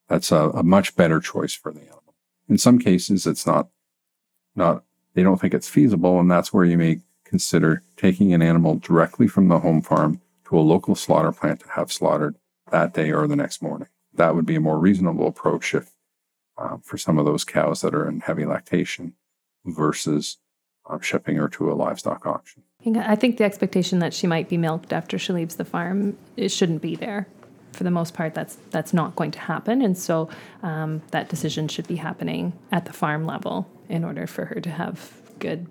that's 0.09 0.33
a, 0.33 0.51
a 0.51 0.63
much 0.63 0.97
better 0.97 1.21
choice 1.21 1.55
for 1.55 1.73
the 1.73 1.81
animal. 1.81 2.15
In 2.49 2.59
some 2.59 2.79
cases, 2.79 3.27
it's 3.27 3.47
not, 3.47 3.69
not, 4.57 4.83
they 5.15 5.23
don't 5.23 5.41
think 5.41 5.55
it's 5.55 5.69
feasible. 5.69 6.19
And 6.19 6.31
that's 6.31 6.53
where 6.53 6.65
you 6.65 6.79
may 6.79 7.01
consider 7.25 7.83
taking 7.97 8.33
an 8.33 8.43
animal 8.43 8.77
directly 8.77 9.29
from 9.29 9.49
the 9.49 9.61
home 9.61 9.83
farm 9.83 10.21
to 10.47 10.59
a 10.59 10.61
local 10.61 10.95
slaughter 10.95 11.33
plant 11.33 11.61
to 11.61 11.69
have 11.69 11.93
slaughtered 11.93 12.37
that 12.71 12.95
day 12.95 13.13
or 13.13 13.27
the 13.27 13.37
next 13.37 13.63
morning. 13.63 13.89
That 14.15 14.35
would 14.35 14.47
be 14.47 14.57
a 14.57 14.61
more 14.61 14.79
reasonable 14.79 15.27
approach 15.27 15.75
if, 15.75 15.93
uh, 16.57 16.79
for 16.83 16.97
some 16.97 17.19
of 17.19 17.27
those 17.27 17.45
cows 17.45 17.83
that 17.83 17.95
are 17.95 18.09
in 18.09 18.21
heavy 18.21 18.47
lactation 18.47 19.15
versus 19.67 20.39
uh, 20.89 20.99
shipping 21.01 21.37
her 21.37 21.49
to 21.51 21.71
a 21.71 21.75
livestock 21.75 22.27
auction. 22.27 22.63
I 22.87 23.17
think 23.17 23.39
the 23.39 23.45
expectation 23.45 23.99
that 23.99 24.15
she 24.15 24.27
might 24.27 24.49
be 24.49 24.57
milked 24.57 24.93
after 24.93 25.19
she 25.19 25.33
leaves 25.33 25.57
the 25.57 25.65
farm 25.65 26.17
it 26.37 26.51
shouldn't 26.51 26.83
be 26.83 26.95
there. 26.95 27.27
For 27.73 27.85
the 27.85 27.91
most 27.91 28.15
part, 28.15 28.35
that's 28.35 28.57
that's 28.71 28.93
not 28.93 29.15
going 29.15 29.31
to 29.33 29.39
happen, 29.39 29.83
and 29.83 29.97
so 29.97 30.29
um, 30.63 31.03
that 31.11 31.29
decision 31.29 31.69
should 31.69 31.87
be 31.87 31.97
happening 31.97 32.53
at 32.73 32.87
the 32.87 32.93
farm 32.93 33.25
level 33.25 33.69
in 33.89 34.05
order 34.05 34.27
for 34.27 34.47
her 34.47 34.61
to 34.61 34.71
have 34.71 35.13
good 35.39 35.67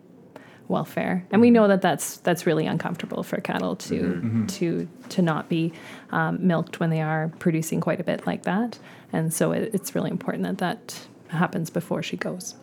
welfare. 0.69 1.25
And 1.31 1.41
we 1.41 1.49
know 1.49 1.67
that 1.67 1.81
that's 1.81 2.17
that's 2.17 2.45
really 2.45 2.65
uncomfortable 2.65 3.23
for 3.23 3.41
cattle 3.41 3.75
to 3.75 4.45
to 4.47 4.87
to 5.09 5.21
not 5.21 5.49
be 5.49 5.73
um, 6.11 6.45
milked 6.45 6.79
when 6.79 6.91
they 6.91 7.01
are 7.01 7.31
producing 7.39 7.81
quite 7.81 7.99
a 7.99 8.05
bit 8.05 8.25
like 8.25 8.43
that, 8.43 8.79
and 9.11 9.33
so 9.33 9.51
it, 9.51 9.71
it's 9.73 9.95
really 9.95 10.11
important 10.11 10.43
that 10.43 10.59
that 10.59 11.07
happens 11.29 11.69
before 11.69 12.03
she 12.03 12.15
goes. 12.15 12.55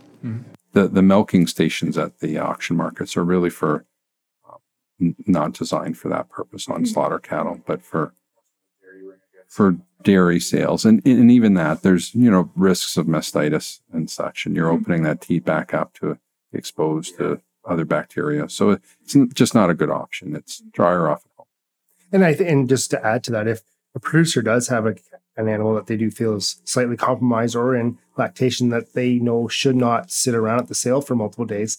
the 0.72 0.88
the 0.88 1.02
milking 1.02 1.46
stations 1.46 1.98
at 1.98 2.20
the 2.20 2.38
auction 2.38 2.76
markets 2.76 3.16
are 3.16 3.24
really 3.24 3.50
for 3.50 3.84
not 4.98 5.52
designed 5.52 5.98
for 5.98 6.08
that 6.08 6.28
purpose 6.28 6.68
on 6.68 6.80
hmm. 6.80 6.84
slaughter 6.84 7.18
cattle, 7.18 7.60
but 7.66 7.82
for 7.82 8.12
for 9.48 9.76
dairy 10.02 10.40
sales, 10.40 10.84
and 10.84 11.04
and 11.06 11.30
even 11.30 11.54
that 11.54 11.82
there's 11.82 12.14
you 12.14 12.30
know 12.30 12.50
risks 12.56 12.96
of 12.96 13.06
mastitis 13.06 13.80
and 13.92 14.10
such, 14.10 14.46
and 14.46 14.56
you're 14.56 14.70
hmm. 14.70 14.76
opening 14.76 15.02
that 15.02 15.20
teat 15.20 15.44
back 15.44 15.74
up 15.74 15.94
to 15.94 16.18
exposed 16.52 17.16
to 17.16 17.40
other 17.64 17.84
bacteria, 17.84 18.48
so 18.48 18.78
it's 19.02 19.16
just 19.32 19.54
not 19.54 19.70
a 19.70 19.74
good 19.74 19.90
option. 19.90 20.36
It's 20.36 20.62
dry 20.72 20.92
her 20.92 21.10
off. 21.10 21.24
And 22.12 22.24
I 22.24 22.34
th- 22.34 22.48
and 22.48 22.68
just 22.68 22.90
to 22.90 23.04
add 23.04 23.24
to 23.24 23.32
that, 23.32 23.48
if 23.48 23.62
a 23.94 24.00
producer 24.00 24.42
does 24.42 24.68
have 24.68 24.86
a, 24.86 24.94
an 25.36 25.48
animal 25.48 25.74
that 25.74 25.86
they 25.86 25.96
do 25.96 26.10
feel 26.10 26.36
is 26.36 26.60
slightly 26.64 26.96
compromised 26.96 27.56
or 27.56 27.74
in 27.74 27.98
lactation 28.16 28.68
that 28.68 28.92
they 28.92 29.14
know 29.14 29.48
should 29.48 29.76
not 29.76 30.10
sit 30.10 30.34
around 30.34 30.60
at 30.60 30.68
the 30.68 30.74
sale 30.74 31.00
for 31.00 31.16
multiple 31.16 31.44
days, 31.44 31.78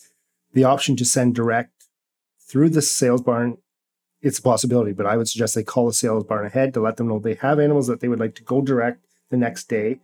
the 0.54 0.64
option 0.64 0.96
to 0.96 1.06
send 1.06 1.36
direct 1.36 1.75
through 2.46 2.70
the 2.70 2.82
sales 2.82 3.22
barn, 3.22 3.58
it's 4.22 4.40
a 4.40 4.42
possibility, 4.42 4.94
but 4.94 5.06
I 5.06 5.18
would 5.18 5.28
suggest 5.28 5.56
they 5.56 5.64
call 5.64 5.88
the 5.88 5.94
sales 5.94 6.24
barn 6.24 6.46
ahead 6.46 6.74
to 6.74 6.80
let 6.80 6.98
them 6.98 7.08
know 7.08 7.20
they 7.20 7.36
have 7.36 7.60
animals 7.60 7.88
that 7.88 8.00
they 8.00 8.08
would 8.08 8.20
like 8.20 8.36
to 8.36 8.44
go 8.44 8.62
direct 8.62 9.06
the 9.30 9.38
next 9.38 9.70
day 9.70 10.00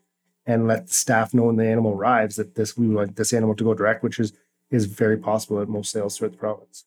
and 0.45 0.67
let 0.67 0.87
the 0.87 0.93
staff 0.93 1.33
know 1.33 1.43
when 1.43 1.55
the 1.55 1.67
animal 1.67 1.93
arrives 1.93 2.35
that 2.35 2.55
this 2.55 2.77
we 2.77 2.87
would 2.87 2.97
like 2.97 3.15
this 3.15 3.33
animal 3.33 3.55
to 3.55 3.63
go 3.63 3.73
direct, 3.73 4.03
which 4.03 4.19
is 4.19 4.33
is 4.69 4.85
very 4.85 5.17
possible 5.17 5.61
at 5.61 5.67
most 5.67 5.91
sales 5.91 6.17
throughout 6.17 6.31
the 6.31 6.37
province. 6.37 6.85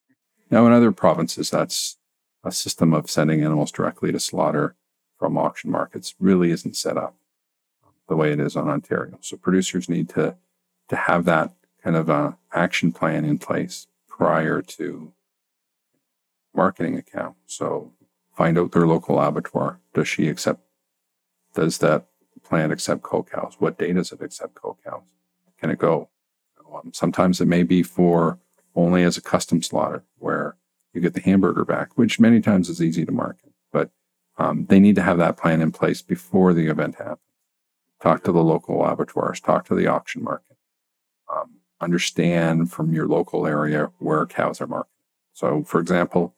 Now, 0.50 0.66
in 0.66 0.72
other 0.72 0.92
provinces, 0.92 1.50
that's 1.50 1.96
a 2.42 2.50
system 2.50 2.94
of 2.94 3.10
sending 3.10 3.42
animals 3.42 3.70
directly 3.70 4.10
to 4.12 4.20
slaughter 4.20 4.74
from 5.18 5.36
auction 5.36 5.70
markets 5.70 6.14
really 6.18 6.50
isn't 6.50 6.76
set 6.76 6.96
up 6.96 7.14
the 8.08 8.16
way 8.16 8.32
it 8.32 8.40
is 8.40 8.56
on 8.56 8.68
Ontario. 8.68 9.18
So 9.20 9.36
producers 9.36 9.88
need 9.88 10.08
to 10.10 10.36
to 10.88 10.96
have 10.96 11.24
that 11.24 11.52
kind 11.82 11.96
of 11.96 12.08
a 12.08 12.36
action 12.52 12.92
plan 12.92 13.24
in 13.24 13.38
place 13.38 13.86
prior 14.08 14.60
to 14.62 15.12
marketing 16.54 16.96
account. 16.96 17.36
So 17.46 17.92
find 18.32 18.58
out 18.58 18.72
their 18.72 18.86
local 18.86 19.20
abattoir. 19.20 19.80
Does 19.92 20.08
she 20.08 20.28
accept? 20.28 20.60
Does 21.54 21.78
that 21.78 22.06
plant 22.42 22.72
accept 22.72 23.02
cow 23.02 23.22
cows? 23.22 23.56
What 23.58 23.78
day 23.78 23.92
does 23.92 24.12
it 24.12 24.22
accept 24.22 24.60
cow 24.60 24.76
cows? 24.84 25.02
Can 25.58 25.70
it 25.70 25.78
go? 25.78 26.10
Um, 26.72 26.92
sometimes 26.92 27.40
it 27.40 27.46
may 27.46 27.62
be 27.62 27.82
for 27.82 28.38
only 28.74 29.02
as 29.04 29.16
a 29.16 29.22
custom 29.22 29.62
slaughter 29.62 30.04
where 30.18 30.56
you 30.92 31.00
get 31.00 31.14
the 31.14 31.20
hamburger 31.20 31.64
back, 31.64 31.96
which 31.96 32.20
many 32.20 32.40
times 32.40 32.68
is 32.68 32.82
easy 32.82 33.04
to 33.04 33.12
market. 33.12 33.52
But 33.72 33.90
um, 34.38 34.66
they 34.66 34.80
need 34.80 34.96
to 34.96 35.02
have 35.02 35.18
that 35.18 35.36
plan 35.36 35.60
in 35.60 35.72
place 35.72 36.02
before 36.02 36.52
the 36.52 36.66
event 36.66 36.96
happens. 36.96 37.18
Talk 38.00 38.24
to 38.24 38.32
the 38.32 38.42
local 38.42 38.84
abattoirs, 38.84 39.40
talk 39.40 39.64
to 39.66 39.74
the 39.74 39.86
auction 39.86 40.22
market, 40.22 40.56
um, 41.32 41.60
understand 41.80 42.70
from 42.70 42.92
your 42.92 43.06
local 43.06 43.46
area 43.46 43.90
where 43.98 44.26
cows 44.26 44.60
are 44.60 44.66
marketed. 44.66 44.90
So, 45.32 45.64
for 45.64 45.80
example, 45.80 46.34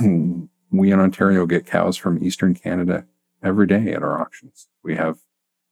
we 0.00 0.92
in 0.92 1.00
Ontario 1.00 1.46
get 1.46 1.66
cows 1.66 1.96
from 1.96 2.22
Eastern 2.22 2.54
Canada 2.54 3.06
every 3.42 3.66
day 3.66 3.92
at 3.92 4.02
our 4.02 4.20
auctions. 4.20 4.68
We 4.82 4.96
have 4.96 5.18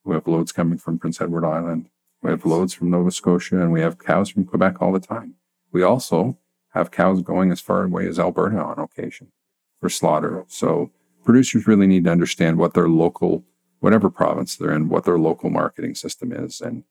we 0.05 0.15
have 0.15 0.27
loads 0.27 0.53
coming 0.53 0.79
from 0.79 0.99
Prince 0.99 1.21
Edward 1.21 1.45
Island. 1.45 1.91
We 2.23 2.31
have 2.31 2.45
loads 2.47 2.73
from 2.73 2.91
Nova 2.91 3.11
Scotia, 3.11 3.61
and 3.61 3.73
we 3.73 3.81
have 3.81 3.99
cows 3.99 4.31
from 4.31 4.45
Quebec 4.45 4.81
all 4.81 4.93
the 4.93 5.01
time. 5.01 5.35
We 5.73 5.83
also 5.83 6.39
have 6.71 6.91
cows 6.91 7.23
going 7.23 7.51
as 7.51 7.61
far 7.61 7.85
away 7.85 8.07
as 8.07 8.19
Alberta 8.19 8.59
on 8.59 8.79
occasion 8.79 9.33
for 9.81 9.89
slaughter. 9.89 10.45
So 10.49 10.91
producers 11.25 11.67
really 11.67 11.87
need 11.87 12.05
to 12.05 12.11
understand 12.11 12.59
what 12.59 12.75
their 12.75 12.89
local, 12.89 13.45
whatever 13.81 14.11
province 14.11 14.57
they're 14.57 14.73
in, 14.73 14.89
what 14.89 15.05
their 15.05 15.19
local 15.19 15.51
marketing 15.51 15.95
system 15.95 16.33
is, 16.33 16.61
and 16.61 16.85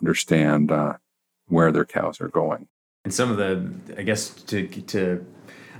understand 0.00 0.70
uh, 0.70 0.94
where 1.46 1.72
their 1.72 1.84
cows 1.84 2.20
are 2.20 2.28
going. 2.28 2.68
And 3.04 3.14
some 3.14 3.30
of 3.30 3.36
the, 3.36 3.70
I 3.96 4.02
guess, 4.02 4.30
to 4.30 4.66
to 4.66 5.26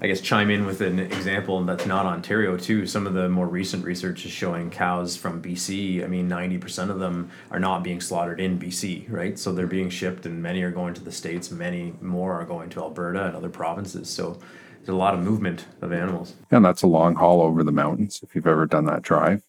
I 0.00 0.07
guess 0.07 0.21
chime 0.21 0.50
in 0.50 0.64
with 0.64 0.81
an 0.81 0.99
example 0.99 1.59
and 1.59 1.69
that's 1.69 1.87
not 1.87 2.07
Ontario 2.07 2.57
too. 2.57 2.87
Some 2.87 3.07
of 3.07 3.14
the 3.14 3.28
more 3.28 3.49
recent 3.49 3.85
research 3.85 4.25
is 4.25 4.31
showing 4.31 4.71
cows 4.71 5.17
from 5.17 5.43
BC. 5.43 6.05
I 6.05 6.07
mean, 6.07 6.28
ninety 6.28 6.59
percent 6.59 6.90
of 6.90 6.99
them 6.99 7.31
are 7.50 7.59
not 7.59 7.83
being 7.83 8.00
slaughtered 8.00 8.40
in 8.40 8.59
BC, 8.59 9.11
right? 9.11 9.38
So 9.38 9.52
they're 9.52 9.67
being 9.67 9.90
shipped, 9.90 10.26
and 10.26 10.43
many 10.43 10.62
are 10.62 10.71
going 10.71 10.95
to 10.95 11.02
the 11.02 11.12
states. 11.12 11.50
Many 11.50 11.95
more 12.00 12.35
are 12.40 12.45
going 12.45 12.71
to 12.71 12.81
Alberta 12.81 13.26
and 13.26 13.37
other 13.37 13.49
provinces. 13.49 14.09
So 14.09 14.38
there's 14.78 14.88
a 14.88 14.95
lot 14.95 15.14
of 15.14 15.21
movement 15.21 15.67
of 15.83 15.93
animals. 15.93 16.35
And 16.50 16.64
that's 16.64 16.83
a 16.83 16.87
long 16.87 17.17
haul 17.17 17.43
over 17.43 17.62
the 17.64 17.73
mountains. 17.73 18.21
If 18.23 18.35
you've 18.35 18.47
ever 18.47 18.67
done 18.67 18.85
that 18.87 19.02
drive, 19.02 19.43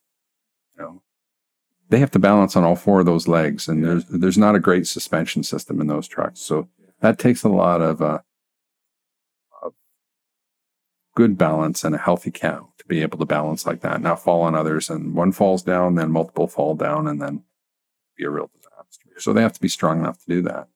you 0.75 0.83
know, 0.83 1.01
they 1.89 1.99
have 1.99 2.11
to 2.11 2.19
balance 2.19 2.55
on 2.55 2.63
all 2.63 2.75
four 2.75 2.99
of 2.99 3.05
those 3.05 3.27
legs, 3.27 3.67
and 3.67 3.83
there's 3.83 4.05
there's 4.05 4.37
not 4.37 4.55
a 4.55 4.59
great 4.59 4.87
suspension 4.87 5.43
system 5.43 5.79
in 5.79 5.87
those 5.87 6.07
trucks. 6.07 6.41
So 6.41 6.67
that 7.01 7.19
takes 7.19 7.43
a 7.43 7.49
lot 7.49 7.81
of 7.81 8.01
uh, 8.01 8.19
good 11.19 11.37
balance 11.37 11.83
and 11.83 11.93
a 11.93 11.97
healthy 11.97 12.31
cow 12.31 12.69
to 12.77 12.85
be 12.85 13.01
able 13.01 13.17
to 13.17 13.25
balance 13.25 13.65
like 13.65 13.81
that, 13.81 13.99
not 13.99 14.23
fall 14.23 14.41
on 14.41 14.55
others. 14.55 14.89
And 14.89 15.13
one 15.13 15.33
falls 15.33 15.61
down, 15.61 15.95
then 15.95 16.13
multiple 16.13 16.47
fall 16.47 16.75
down, 16.75 17.07
and 17.07 17.21
then 17.21 17.43
be 18.15 18.23
a 18.23 18.29
real 18.29 18.49
disaster. 18.55 19.09
So 19.17 19.33
they 19.33 19.41
have 19.41 19.51
to 19.51 19.59
be 19.59 19.67
strong 19.67 19.99
enough 19.99 20.19
to 20.19 20.27
do 20.29 20.41
that. 20.43 20.69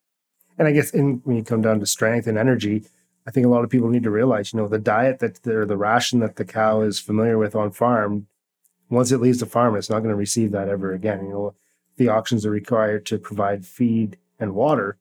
And 0.58 0.68
I 0.68 0.74
guess 0.74 0.89
in, 0.89 1.22
when 1.24 1.38
you 1.38 1.44
come 1.46 1.62
down 1.62 1.80
to 1.80 1.86
strength 1.86 2.28
and 2.28 2.38
energy, 2.38 2.84
I 3.26 3.32
think 3.32 3.46
a 3.46 3.50
lot 3.50 3.63
of 3.63 3.70
people 3.70 3.88
need 3.88 4.04
to 4.04 4.12
realize, 4.12 4.52
you 4.52 4.60
know, 4.60 4.68
the 4.68 4.80
diet 4.80 5.20
that 5.20 5.48
or 5.48 5.65
the 5.65 5.78
ration 5.78 6.20
that 6.20 6.36
the 6.36 6.44
cow 6.44 6.82
is 6.82 7.00
familiar 7.00 7.38
with 7.38 7.56
on 7.56 7.72
farm, 7.72 8.28
once 8.89 9.13
it 9.13 9.22
leaves 9.22 9.39
the 9.39 9.46
farm, 9.46 9.78
it's 9.78 9.89
not 9.89 10.00
going 10.00 10.10
to 10.10 10.15
receive 10.15 10.52
that 10.52 10.68
ever 10.68 10.91
again. 10.91 11.24
You 11.24 11.32
know, 11.32 11.56
the 11.96 12.10
auctions 12.10 12.46
are 12.46 12.52
required 12.52 13.06
to 13.06 13.18
provide 13.18 13.65
feed 13.65 14.18
and 14.38 14.54
water, 14.54 14.98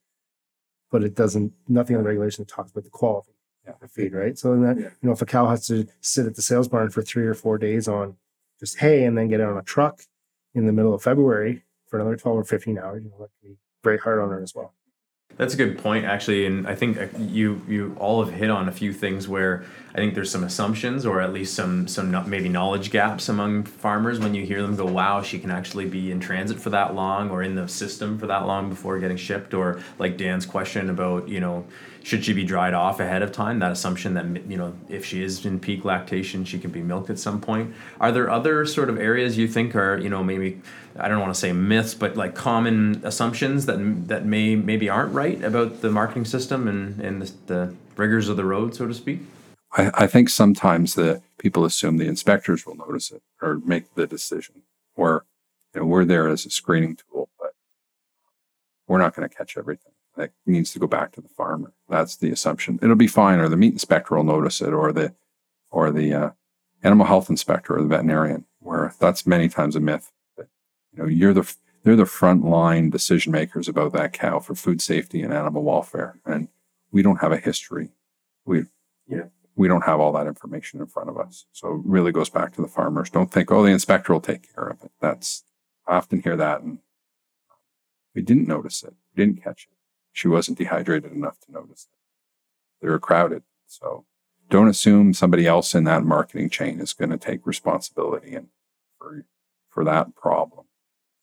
but 0.93 1.03
it 1.03 1.17
doesn't. 1.17 1.53
Nothing 1.67 1.97
in 1.97 2.03
the 2.05 2.09
regulation 2.09 2.45
talks 2.45 2.71
about 2.71 2.85
the 2.85 2.91
quality 2.91 3.32
yeah. 3.67 3.75
the 3.81 3.89
feed, 3.89 4.13
right? 4.13 4.39
So 4.39 4.59
then, 4.59 4.79
yeah. 4.79 4.85
you 4.85 5.09
know, 5.09 5.13
if 5.13 5.23
a 5.23 5.27
cow 5.27 5.49
has 5.49 5.67
to 5.67 5.87
sit 6.01 6.27
at 6.27 6.35
the 6.35 6.43
sales 6.43 6.69
barn 6.69 6.91
for 6.91 7.03
three 7.03 7.27
or 7.27 7.35
four 7.35 7.59
days 7.59 7.89
on 7.89 8.17
just 8.61 8.79
hay 8.79 9.05
and 9.05 9.17
then 9.17 9.29
get 9.29 9.41
it 9.41 9.47
on 9.47 9.57
a 9.57 9.63
truck 9.63 10.03
in 10.55 10.67
the 10.67 10.73
middle 10.73 10.95
of 10.95 11.03
February 11.03 11.63
for 11.87 11.99
another 11.99 12.17
12 12.17 12.39
or 12.39 12.45
15 12.45 12.79
hours, 12.79 13.03
you 13.05 13.11
know, 13.11 13.17
that 13.19 13.31
can 13.41 13.51
be 13.51 13.57
very 13.83 13.99
hard 13.99 14.21
on 14.21 14.31
her 14.31 14.43
as 14.43 14.55
well. 14.55 14.75
That's 15.37 15.55
a 15.55 15.57
good 15.57 15.79
point, 15.79 16.05
actually, 16.05 16.45
and 16.47 16.67
I 16.67 16.75
think 16.75 16.99
uh, 16.99 17.07
you 17.19 17.63
you 17.67 17.97
all 17.99 18.23
have 18.23 18.35
hit 18.35 18.51
on 18.51 18.69
a 18.69 18.73
few 18.73 18.93
things 18.93 19.27
where 19.29 19.65
I 19.95 19.97
think 19.97 20.15
there's 20.15 20.31
some 20.31 20.45
assumptions 20.45 21.07
or 21.07 21.21
at 21.21 21.33
least 21.33 21.55
some 21.55 21.89
some 21.89 22.29
maybe 22.29 22.49
knowledge 22.49 22.91
gaps 22.91 23.29
among 23.31 23.65
farmers 23.65 24.19
when 24.19 24.35
you 24.35 24.45
hear 24.45 24.61
them 24.61 24.77
go, 24.77 24.85
"Wow, 24.85 25.23
she 25.23 25.39
can 25.39 25.51
actually 25.51 25.87
be 25.87 26.11
in 26.11 26.21
transit 26.21 26.61
for 26.61 26.71
that 26.71 26.95
long 26.95 27.31
or 27.31 27.43
in 27.43 27.55
the 27.55 27.67
system 27.67 28.19
for 28.19 28.27
that 28.27 28.47
long 28.47 28.69
before 28.69 28.99
getting 28.99 29.17
shipped," 29.17 29.55
or 29.55 29.81
like 29.99 30.19
Dan's 30.19 30.45
question 30.45 30.91
about 30.91 31.29
you 31.29 31.41
know 31.41 31.65
should 32.03 32.25
she 32.25 32.33
be 32.33 32.45
dried 32.45 32.75
off 32.75 33.01
ahead 33.01 33.23
of 33.23 33.33
time? 33.33 33.59
That 33.61 33.73
assumption 33.73 34.15
that 34.15 34.51
you 34.51 34.57
know 34.57 34.75
if 34.89 35.05
she 35.05 35.23
is 35.23 35.45
in 35.45 35.61
peak 35.61 35.85
lactation, 35.85 36.45
she 36.45 36.59
can 36.59 36.71
be 36.71 36.83
milked 36.83 37.11
at 37.11 37.19
some 37.19 37.41
point. 37.41 37.75
Are 38.01 38.13
there 38.13 38.31
other 38.31 38.67
sort 38.67 38.91
of 38.91 38.99
areas 38.99 39.39
you 39.39 39.49
think 39.49 39.75
are 39.77 39.99
you 39.99 40.09
know 40.09 40.23
maybe 40.23 40.61
I 40.97 41.09
don't 41.09 41.21
want 41.21 41.35
to 41.35 41.39
say 41.39 41.53
myths, 41.53 41.95
but 41.95 42.17
like 42.17 42.35
common 42.35 43.01
assumptions 43.05 43.67
that 43.67 44.09
that 44.09 44.27
may 44.27 44.57
maybe 44.57 44.89
aren't 44.89 45.13
right 45.13 45.43
about 45.43 45.81
the 45.81 45.91
marketing 45.91 46.25
system 46.25 46.69
and 46.69 47.01
and 47.01 47.23
the, 47.23 47.33
the 47.47 47.75
rigors 47.97 48.29
of 48.29 48.37
the 48.37 48.45
road, 48.45 48.75
so 48.75 48.87
to 48.87 48.95
speak? 48.95 49.21
I, 49.73 49.91
I 49.95 50.07
think 50.07 50.29
sometimes 50.29 50.95
the 50.95 51.23
people 51.39 51.65
assume 51.65 51.97
the 51.97 52.07
inspectors 52.07 52.67
will 52.67 52.77
notice 52.77 53.11
it 53.11 53.23
or 53.41 53.61
make 53.65 53.95
the 53.95 54.07
decision, 54.07 54.63
or 54.97 55.25
you 55.75 55.81
know, 55.81 55.87
we're 55.87 56.05
there 56.05 56.29
as 56.29 56.45
a 56.45 56.51
screening 56.51 56.97
tool, 56.97 57.31
but 57.39 57.55
we're 58.87 58.99
not 58.99 59.15
going 59.15 59.29
to 59.29 59.35
catch 59.35 59.57
everything 59.57 59.92
that 60.17 60.33
needs 60.47 60.73
to 60.73 60.79
go 60.79 60.87
back 60.87 61.13
to 61.13 61.21
the 61.21 61.29
farmer. 61.29 61.73
That's 61.89 62.17
the 62.17 62.31
assumption. 62.31 62.79
It'll 62.83 62.97
be 62.97 63.07
fine, 63.07 63.39
or 63.39 63.49
the 63.49 63.57
meat 63.57 63.73
inspector 63.73 64.15
will 64.17 64.25
notice 64.25 64.61
it, 64.61 64.73
or 64.73 64.93
the 64.93 65.15
or 65.71 65.91
the 65.91 66.13
uh, 66.13 66.31
animal 66.83 67.07
health 67.07 67.31
inspector 67.31 67.77
or 67.77 67.83
the 67.83 67.89
veterinarian. 67.89 68.45
Where 68.61 68.95
that's 68.99 69.27
many 69.27 69.49
times 69.49 69.75
a 69.75 69.81
myth. 69.81 70.13
But, 70.37 70.49
you 70.93 71.03
know, 71.03 71.09
you're 71.09 71.35
the 71.35 71.55
they're 71.83 71.97
the 71.97 72.07
front 72.07 72.45
line 72.45 72.91
decision 72.91 73.33
makers 73.33 73.69
about 73.69 73.93
that 73.95 74.13
cow 74.13 74.39
for 74.39 74.55
food 74.55 74.81
safety 74.81 75.23
and 75.23 75.33
animal 75.33 75.65
welfare, 75.65 76.21
and 76.25 76.49
we 76.91 77.03
don't 77.03 77.21
have 77.21 77.33
a 77.33 77.39
history. 77.39 77.91
We 78.45 78.65
yeah. 79.09 79.25
We 79.55 79.69
don't 79.69 79.85
have 79.85 80.01
all 80.01 80.13
that 80.13 80.27
information 80.27 80.81
in 80.81 80.87
front 80.87 81.11
of 81.11 81.19
us. 81.19 81.45
So 81.53 81.75
it 81.75 81.83
really 81.85 82.11
goes 82.11 82.31
back 82.31 82.55
to 82.55 82.63
the 82.63 82.69
farmers. 82.69 83.11
Don't 83.11 83.31
think, 83.31 83.53
oh, 83.53 83.63
the 83.63 83.69
inspector 83.69 84.11
will 84.11 84.21
take 84.23 84.55
care 84.55 84.67
of 84.67 84.83
it. 84.83 84.91
That's 84.99 85.45
I 85.87 85.97
often 85.97 86.23
hear 86.23 86.39
that 86.39 86.63
and 86.63 86.79
we 88.15 88.23
didn't 88.23 88.49
notice 88.49 88.83
it. 88.83 88.95
We 89.15 89.25
didn't 89.25 89.45
catch 89.45 89.69
it 89.71 89.77
she 90.13 90.29
wasn't 90.29 90.59
dehydrated 90.59 91.13
enough 91.13 91.41
to 91.41 91.53
notice 91.53 91.89
it. 91.91 91.99
They 92.81 92.89
were 92.89 92.99
crowded. 92.99 93.43
So 93.67 94.05
don't 94.51 94.69
assume 94.69 95.15
somebody 95.15 95.47
else 95.47 95.75
in 95.75 95.85
that 95.85 96.05
marketing 96.05 96.51
chain 96.51 96.81
is 96.81 96.93
going 96.93 97.11
to 97.11 97.17
take 97.17 97.47
responsibility 97.47 98.35
and 98.35 98.49
for, 98.99 99.25
for 99.71 99.85
that 99.85 100.15
problem. 100.15 100.67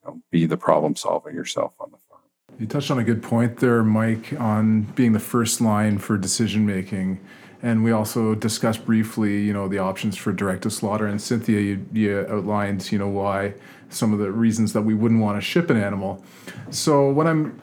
You 0.04 0.10
know, 0.10 0.22
be 0.32 0.46
the 0.46 0.58
problem 0.58 0.96
solver 0.96 1.32
yourself 1.32 1.74
on 1.80 1.92
the 1.92 1.98
farm. 2.10 2.22
You 2.58 2.66
touched 2.66 2.90
on 2.90 2.98
a 2.98 3.04
good 3.04 3.22
point 3.22 3.58
there, 3.58 3.84
Mike, 3.84 4.34
on 4.40 4.82
being 4.82 5.14
the 5.14 5.20
first 5.20 5.62
line 5.62 6.00
for 6.00 6.18
decision 6.18 6.66
making. 6.66 7.20
And 7.62 7.84
we 7.84 7.92
also 7.92 8.36
discussed 8.36 8.86
briefly, 8.86 9.42
you 9.42 9.54
know, 9.54 9.68
the 9.68 9.80
options 9.80 10.16
for 10.16 10.32
direct 10.32 10.64
to 10.64 10.72
slaughter. 10.72 11.06
And 11.06 11.22
Cynthia, 11.22 11.60
you, 11.60 11.86
you 11.92 12.26
outlined, 12.30 12.92
you 12.92 12.98
know, 12.98 13.10
why 13.10 13.54
some 13.90 14.14
of 14.14 14.20
the 14.20 14.32
reasons 14.32 14.74
that 14.74 14.82
we 14.82 14.94
wouldn't 14.94 15.22
want 15.22 15.38
to 15.38 15.42
ship 15.42 15.70
an 15.70 15.78
animal. 15.78 16.24
So 16.72 17.12
when 17.12 17.28
I'm 17.28 17.62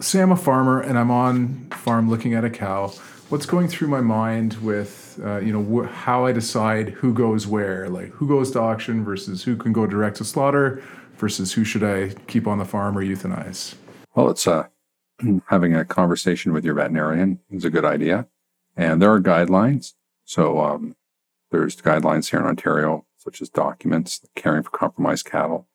say 0.00 0.20
I'm 0.20 0.32
a 0.32 0.36
farmer 0.36 0.80
and 0.80 0.98
I'm 0.98 1.10
on 1.10 1.68
farm 1.70 2.08
looking 2.08 2.34
at 2.34 2.44
a 2.44 2.50
cow. 2.50 2.88
What's 3.28 3.46
going 3.46 3.68
through 3.68 3.88
my 3.88 4.00
mind 4.00 4.54
with 4.62 5.18
uh, 5.22 5.38
you 5.38 5.52
know 5.52 5.84
wh- 5.84 5.90
how 5.90 6.26
I 6.26 6.32
decide 6.32 6.90
who 6.90 7.12
goes 7.14 7.46
where, 7.46 7.88
like 7.88 8.08
who 8.10 8.26
goes 8.26 8.50
to 8.52 8.60
auction 8.60 9.04
versus 9.04 9.42
who 9.42 9.56
can 9.56 9.72
go 9.72 9.86
direct 9.86 10.16
to 10.18 10.24
slaughter 10.24 10.82
versus 11.16 11.52
who 11.52 11.64
should 11.64 11.84
I 11.84 12.10
keep 12.26 12.46
on 12.46 12.58
the 12.58 12.64
farm 12.64 12.96
or 12.96 13.02
euthanize? 13.02 13.74
Well, 14.14 14.30
it's 14.30 14.46
uh, 14.46 14.66
having 15.46 15.74
a 15.74 15.84
conversation 15.84 16.52
with 16.52 16.64
your 16.64 16.74
veterinarian 16.74 17.40
is 17.50 17.64
a 17.64 17.70
good 17.70 17.84
idea, 17.84 18.26
and 18.76 19.00
there 19.00 19.12
are 19.12 19.20
guidelines. 19.20 19.94
So 20.24 20.60
um, 20.60 20.96
there's 21.50 21.76
guidelines 21.76 22.30
here 22.30 22.40
in 22.40 22.46
Ontario, 22.46 23.06
such 23.18 23.40
as 23.40 23.48
documents 23.48 24.20
caring 24.34 24.62
for 24.62 24.70
compromised 24.70 25.26
cattle. 25.26 25.68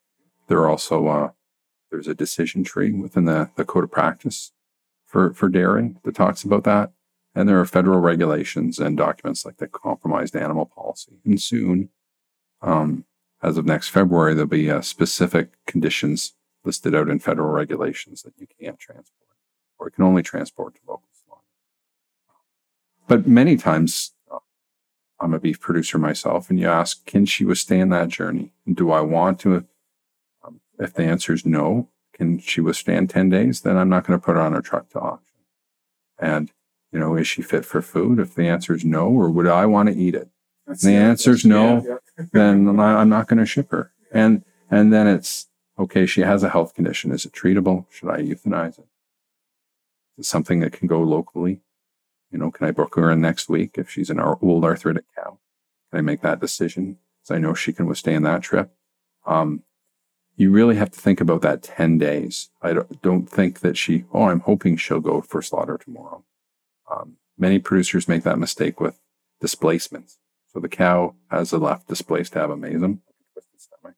There 0.48 0.60
are 0.60 0.70
also 0.70 1.08
uh, 1.08 1.30
there's 1.92 2.08
a 2.08 2.16
decision 2.16 2.64
tree 2.64 2.92
within 2.92 3.26
the, 3.26 3.50
the 3.56 3.66
code 3.66 3.84
of 3.84 3.92
practice 3.92 4.52
for, 5.06 5.34
for 5.34 5.50
dairy 5.50 5.96
that 6.04 6.16
talks 6.16 6.44
about 6.44 6.64
that. 6.66 6.92
And 7.34 7.48
there 7.48 7.60
are 7.60 7.66
federal 7.66 8.00
regulations 8.00 8.80
and 8.80 8.98
documents 8.98 9.46
like 9.46 9.58
the 9.58 9.68
compromised 9.68 10.36
animal 10.36 10.66
policy. 10.66 11.20
And 11.24 11.42
soon, 11.42 11.90
um, 12.62 13.06
as 13.42 13.58
of 13.58 13.66
next 13.66 13.90
February, 13.90 14.34
there'll 14.34 14.48
be 14.48 14.72
uh, 14.72 14.82
specific 14.82 15.54
conditions 15.66 16.34
listed 16.66 16.96
out 16.96 17.10
in 17.10 17.20
federal 17.20 17.50
regulations 17.50 18.24
that 18.24 18.34
you 18.38 18.48
can't 18.60 18.80
transport 18.80 19.28
or 19.80 19.88
you 19.88 19.92
can 19.92 20.04
only 20.04 20.24
transport 20.24 20.76
to 20.76 20.82
local 20.88 21.08
slaughter. 21.26 21.44
But 23.08 23.28
many 23.28 23.56
times, 23.56 24.14
I'm 25.20 25.34
a 25.34 25.40
beef 25.40 25.60
producer 25.60 25.98
myself, 25.98 26.50
and 26.50 26.60
you 26.60 26.68
ask, 26.68 27.06
can 27.06 27.26
she 27.26 27.46
withstand 27.46 27.92
that 27.92 28.10
journey? 28.10 28.54
And 28.66 28.76
do 28.76 28.92
I 28.92 29.02
want 29.02 29.40
to? 29.42 29.66
If 30.80 30.94
the 30.94 31.04
answer 31.04 31.34
is 31.34 31.46
no, 31.46 31.90
can 32.14 32.40
she 32.40 32.62
withstand 32.62 33.10
10 33.10 33.30
days? 33.30 33.62
Then 33.62 33.78
I'm 33.78 33.90
not 33.90 34.06
going 34.06 34.20
to 34.20 34.24
put 34.24 34.36
her 34.36 34.42
on 34.42 34.56
a 34.56 34.62
truck 34.62 34.90
to 34.90 35.00
auction. 35.00 35.38
And, 36.20 36.52
you 36.92 37.00
know, 37.00 37.16
is 37.16 37.28
she 37.28 37.42
fit 37.42 37.66
for 37.66 37.82
food? 37.82 38.20
If 38.20 38.36
the 38.36 38.48
answer 38.48 38.74
is 38.74 38.84
no, 38.84 39.08
or 39.08 39.30
would 39.30 39.48
I 39.48 39.66
want 39.66 39.90
to 39.90 39.96
eat 39.96 40.16
it? 40.16 40.30
If 40.68 40.82
the 40.82 40.96
answer 40.96 41.32
is 41.32 41.46
no, 41.46 42.00
then 42.34 42.68
I'm 42.80 43.10
not 43.10 43.28
going 43.28 43.40
to 43.40 43.46
ship 43.46 43.72
her. 43.72 43.92
And, 44.12 44.44
and 44.70 44.92
then 44.92 45.08
it's, 45.08 45.48
okay, 45.78 46.06
she 46.06 46.22
has 46.22 46.44
a 46.44 46.50
health 46.50 46.74
condition. 46.74 47.12
Is 47.12 47.26
it 47.26 47.34
treatable? 47.34 47.86
Should 47.92 48.10
I 48.10 48.22
euthanize 48.22 48.80
it? 48.80 48.88
Is 50.18 50.26
it 50.26 50.26
something 50.26 50.60
that 50.62 50.74
can 50.74 50.88
go 50.88 51.02
locally? 51.02 51.62
You 52.32 52.40
know, 52.40 52.52
can 52.52 52.68
I 52.68 52.72
book 52.72 52.96
her 52.96 53.12
in 53.12 53.22
next 53.22 53.48
week 53.48 53.78
if 53.78 53.90
she's 53.90 54.10
an 54.10 54.20
old 54.20 54.66
arthritic 54.66 55.06
cow? 55.16 55.38
Can 55.90 56.00
I 56.00 56.02
make 56.02 56.22
that 56.22 56.42
decision? 56.42 56.98
Because 57.22 57.36
I 57.36 57.40
know 57.40 57.54
she 57.54 57.72
can 57.72 57.86
withstand 57.86 58.26
that 58.26 58.42
trip. 58.42 58.72
Um, 59.26 59.64
you 60.38 60.52
really 60.52 60.76
have 60.76 60.92
to 60.92 61.00
think 61.00 61.20
about 61.20 61.42
that 61.42 61.64
10 61.64 61.98
days. 61.98 62.50
I 62.62 62.74
don't, 63.02 63.28
think 63.28 63.62
that 63.62 63.76
she, 63.76 64.06
oh, 64.14 64.26
I'm 64.26 64.42
hoping 64.42 64.78
she'll 64.78 65.00
go 65.00 65.20
for 65.22 65.42
slaughter 65.42 65.80
tomorrow. 65.80 66.24
Um, 66.90 67.18
many 67.38 67.58
producers 67.58 68.08
make 68.08 68.22
that 68.24 68.38
mistake 68.38 68.80
with 68.80 69.00
displacements. 69.42 70.20
So 70.54 70.60
the 70.60 70.70
cow 70.70 71.16
has 71.32 71.52
a 71.52 71.58
left 71.58 71.88
displaced 71.88 72.34
stomach, 72.34 73.96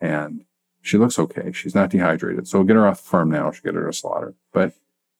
and 0.00 0.44
she 0.80 0.96
looks 0.96 1.18
okay. 1.18 1.50
She's 1.50 1.74
not 1.74 1.90
dehydrated. 1.90 2.46
So 2.46 2.58
we'll 2.58 2.66
get 2.66 2.76
her 2.76 2.86
off 2.86 3.02
the 3.02 3.08
farm 3.08 3.30
now. 3.30 3.50
She'll 3.50 3.64
get 3.64 3.74
her 3.74 3.86
to 3.86 3.92
slaughter. 3.92 4.34
But 4.52 4.74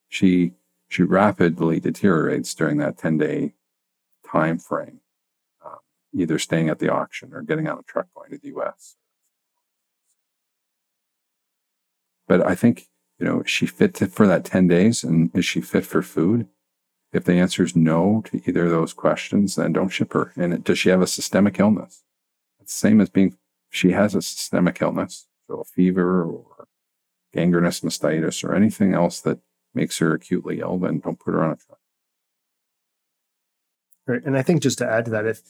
she, 0.08 0.52
she 0.88 1.02
rapidly 1.02 1.80
deteriorates 1.80 2.54
during 2.54 2.78
that 2.78 2.96
10 2.96 3.18
day 3.18 3.54
time 4.24 4.58
frame, 4.58 5.00
um, 5.64 5.78
either 6.14 6.38
staying 6.38 6.68
at 6.68 6.78
the 6.78 6.92
auction 6.92 7.34
or 7.34 7.42
getting 7.42 7.68
on 7.68 7.80
a 7.80 7.82
truck 7.82 8.06
going 8.14 8.30
to 8.30 8.38
the 8.38 8.56
US 8.56 8.96
But 12.28 12.46
I 12.46 12.54
think, 12.54 12.88
you 13.18 13.26
know, 13.26 13.40
is 13.40 13.50
she 13.50 13.66
fit 13.66 13.94
to, 13.94 14.06
for 14.06 14.26
that 14.28 14.44
10 14.44 14.68
days 14.68 15.02
and 15.02 15.34
is 15.34 15.44
she 15.44 15.60
fit 15.60 15.84
for 15.84 16.02
food? 16.02 16.46
If 17.12 17.24
the 17.24 17.32
answer 17.32 17.64
is 17.64 17.74
no 17.74 18.22
to 18.26 18.40
either 18.46 18.66
of 18.66 18.70
those 18.70 18.92
questions, 18.92 19.56
then 19.56 19.72
don't 19.72 19.88
ship 19.88 20.12
her. 20.12 20.32
And 20.36 20.62
does 20.62 20.78
she 20.78 20.90
have 20.90 21.00
a 21.00 21.06
systemic 21.06 21.58
illness? 21.58 22.04
It's 22.60 22.74
the 22.74 22.78
same 22.78 23.00
as 23.00 23.08
being, 23.08 23.36
she 23.70 23.92
has 23.92 24.14
a 24.14 24.20
systemic 24.20 24.80
illness, 24.82 25.26
so 25.46 25.60
a 25.60 25.64
fever 25.64 26.22
or 26.22 26.68
gangrenous 27.32 27.80
mastitis 27.80 28.44
or 28.44 28.54
anything 28.54 28.94
else 28.94 29.20
that 29.22 29.38
makes 29.74 29.98
her 29.98 30.12
acutely 30.12 30.60
ill, 30.60 30.78
then 30.78 31.00
don't 31.00 31.18
put 31.18 31.32
her 31.32 31.42
on 31.42 31.52
a 31.52 31.56
truck. 31.56 31.78
Right. 34.06 34.22
And 34.24 34.36
I 34.36 34.42
think 34.42 34.62
just 34.62 34.78
to 34.78 34.88
add 34.88 35.06
to 35.06 35.10
that, 35.12 35.26
if, 35.26 35.40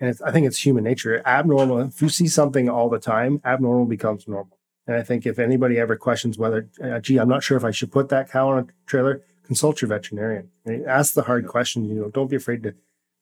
and 0.00 0.16
I 0.24 0.32
think 0.32 0.46
it's 0.46 0.64
human 0.64 0.82
nature, 0.82 1.22
abnormal, 1.24 1.80
if 1.80 2.02
you 2.02 2.08
see 2.08 2.26
something 2.26 2.68
all 2.68 2.88
the 2.88 2.98
time, 2.98 3.40
abnormal 3.44 3.86
becomes 3.86 4.26
normal. 4.26 4.58
And 4.86 4.96
I 4.96 5.02
think 5.02 5.26
if 5.26 5.38
anybody 5.38 5.78
ever 5.78 5.96
questions 5.96 6.38
whether, 6.38 6.68
uh, 6.82 6.98
gee, 6.98 7.18
I'm 7.18 7.28
not 7.28 7.42
sure 7.42 7.56
if 7.56 7.64
I 7.64 7.70
should 7.70 7.92
put 7.92 8.08
that 8.08 8.30
cow 8.30 8.50
on 8.50 8.58
a 8.58 8.66
trailer, 8.86 9.22
consult 9.44 9.80
your 9.80 9.88
veterinarian. 9.88 10.50
Right? 10.64 10.82
Ask 10.86 11.14
the 11.14 11.22
hard 11.22 11.46
questions. 11.46 11.88
You 11.88 12.00
know, 12.00 12.10
don't 12.10 12.30
be 12.30 12.36
afraid 12.36 12.62
to 12.64 12.74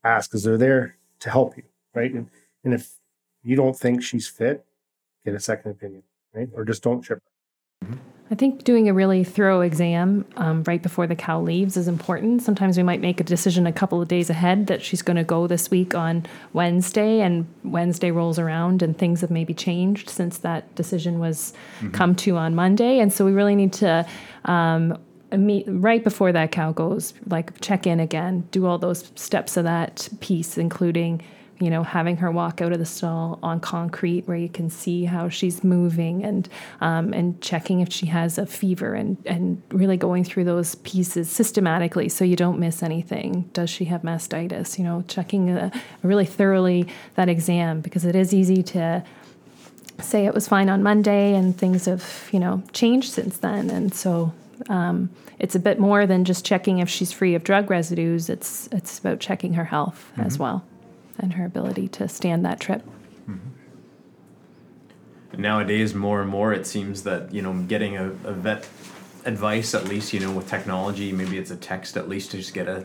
ask 0.04 0.30
because 0.30 0.44
they're 0.44 0.56
there 0.56 0.96
to 1.20 1.30
help 1.30 1.56
you, 1.56 1.64
right? 1.94 2.12
And 2.12 2.30
and 2.64 2.74
if 2.74 2.94
you 3.42 3.56
don't 3.56 3.76
think 3.76 4.02
she's 4.02 4.28
fit, 4.28 4.64
get 5.24 5.34
a 5.34 5.40
second 5.40 5.72
opinion, 5.72 6.02
right? 6.34 6.48
Or 6.54 6.64
just 6.64 6.82
don't 6.82 7.02
ship 7.02 7.20
her. 7.82 7.86
Mm-hmm. 7.86 8.19
I 8.32 8.36
think 8.36 8.62
doing 8.62 8.88
a 8.88 8.94
really 8.94 9.24
thorough 9.24 9.60
exam 9.60 10.24
um, 10.36 10.62
right 10.64 10.80
before 10.80 11.08
the 11.08 11.16
cow 11.16 11.40
leaves 11.40 11.76
is 11.76 11.88
important. 11.88 12.42
Sometimes 12.42 12.76
we 12.76 12.84
might 12.84 13.00
make 13.00 13.20
a 13.20 13.24
decision 13.24 13.66
a 13.66 13.72
couple 13.72 14.00
of 14.00 14.06
days 14.06 14.30
ahead 14.30 14.68
that 14.68 14.82
she's 14.82 15.02
going 15.02 15.16
to 15.16 15.24
go 15.24 15.48
this 15.48 15.68
week 15.68 15.96
on 15.96 16.24
Wednesday, 16.52 17.20
and 17.20 17.48
Wednesday 17.64 18.12
rolls 18.12 18.38
around 18.38 18.82
and 18.82 18.96
things 18.96 19.20
have 19.22 19.32
maybe 19.32 19.52
changed 19.52 20.08
since 20.08 20.38
that 20.38 20.72
decision 20.76 21.18
was 21.18 21.52
mm-hmm. 21.78 21.90
come 21.90 22.14
to 22.16 22.36
on 22.36 22.54
Monday. 22.54 23.00
And 23.00 23.12
so 23.12 23.24
we 23.24 23.32
really 23.32 23.56
need 23.56 23.72
to 23.74 24.06
um, 24.44 24.96
meet 25.36 25.64
right 25.66 26.04
before 26.04 26.30
that 26.30 26.52
cow 26.52 26.70
goes, 26.70 27.14
like 27.26 27.60
check 27.60 27.84
in 27.84 27.98
again, 27.98 28.46
do 28.52 28.64
all 28.64 28.78
those 28.78 29.10
steps 29.16 29.56
of 29.56 29.64
that 29.64 30.08
piece, 30.20 30.56
including 30.56 31.20
you 31.60 31.68
know, 31.68 31.82
having 31.82 32.16
her 32.16 32.30
walk 32.30 32.62
out 32.62 32.72
of 32.72 32.78
the 32.78 32.86
stall 32.86 33.38
on 33.42 33.60
concrete 33.60 34.26
where 34.26 34.36
you 34.36 34.48
can 34.48 34.70
see 34.70 35.04
how 35.04 35.28
she's 35.28 35.62
moving 35.62 36.24
and 36.24 36.48
um, 36.80 37.12
and 37.12 37.40
checking 37.42 37.80
if 37.80 37.92
she 37.92 38.06
has 38.06 38.38
a 38.38 38.46
fever 38.46 38.94
and 38.94 39.18
and 39.26 39.62
really 39.70 39.98
going 39.98 40.24
through 40.24 40.44
those 40.44 40.74
pieces 40.76 41.30
systematically 41.30 42.08
so 42.08 42.24
you 42.24 42.34
don't 42.34 42.58
miss 42.58 42.82
anything. 42.82 43.42
Does 43.52 43.68
she 43.68 43.84
have 43.84 44.00
mastitis? 44.02 44.78
You 44.78 44.84
know, 44.84 45.04
checking 45.06 45.50
a, 45.50 45.70
really 46.02 46.24
thoroughly 46.24 46.88
that 47.16 47.28
exam 47.28 47.82
because 47.82 48.06
it 48.06 48.16
is 48.16 48.32
easy 48.32 48.62
to 48.62 49.04
say 50.00 50.24
it 50.24 50.32
was 50.32 50.48
fine 50.48 50.70
on 50.70 50.82
Monday 50.82 51.34
and 51.34 51.56
things 51.56 51.84
have 51.84 52.30
you 52.32 52.40
know 52.40 52.62
changed 52.72 53.12
since 53.12 53.36
then 53.36 53.68
and 53.68 53.94
so 53.94 54.32
um, 54.70 55.10
it's 55.38 55.54
a 55.54 55.58
bit 55.58 55.78
more 55.78 56.06
than 56.06 56.24
just 56.24 56.44
checking 56.44 56.78
if 56.78 56.88
she's 56.88 57.12
free 57.12 57.34
of 57.34 57.44
drug 57.44 57.70
residues. 57.70 58.30
It's 58.30 58.66
it's 58.72 58.98
about 58.98 59.20
checking 59.20 59.54
her 59.54 59.64
health 59.66 60.10
mm-hmm. 60.12 60.22
as 60.22 60.38
well 60.38 60.64
and 61.22 61.34
her 61.34 61.44
ability 61.44 61.88
to 61.88 62.08
stand 62.08 62.44
that 62.44 62.60
trip. 62.60 62.82
Mm-hmm. 63.28 63.48
Nowadays, 65.40 65.94
more 65.94 66.20
and 66.20 66.30
more, 66.30 66.52
it 66.52 66.66
seems 66.66 67.04
that 67.04 67.32
you 67.32 67.42
know 67.42 67.54
getting 67.54 67.96
a, 67.96 68.06
a 68.24 68.32
vet 68.32 68.68
advice, 69.24 69.74
at 69.74 69.86
least 69.86 70.12
you 70.12 70.20
know 70.20 70.32
with 70.32 70.48
technology, 70.48 71.12
maybe 71.12 71.38
it's 71.38 71.50
a 71.50 71.56
text 71.56 71.96
at 71.96 72.08
least 72.08 72.30
to 72.32 72.38
just 72.38 72.54
get 72.54 72.66
a, 72.68 72.84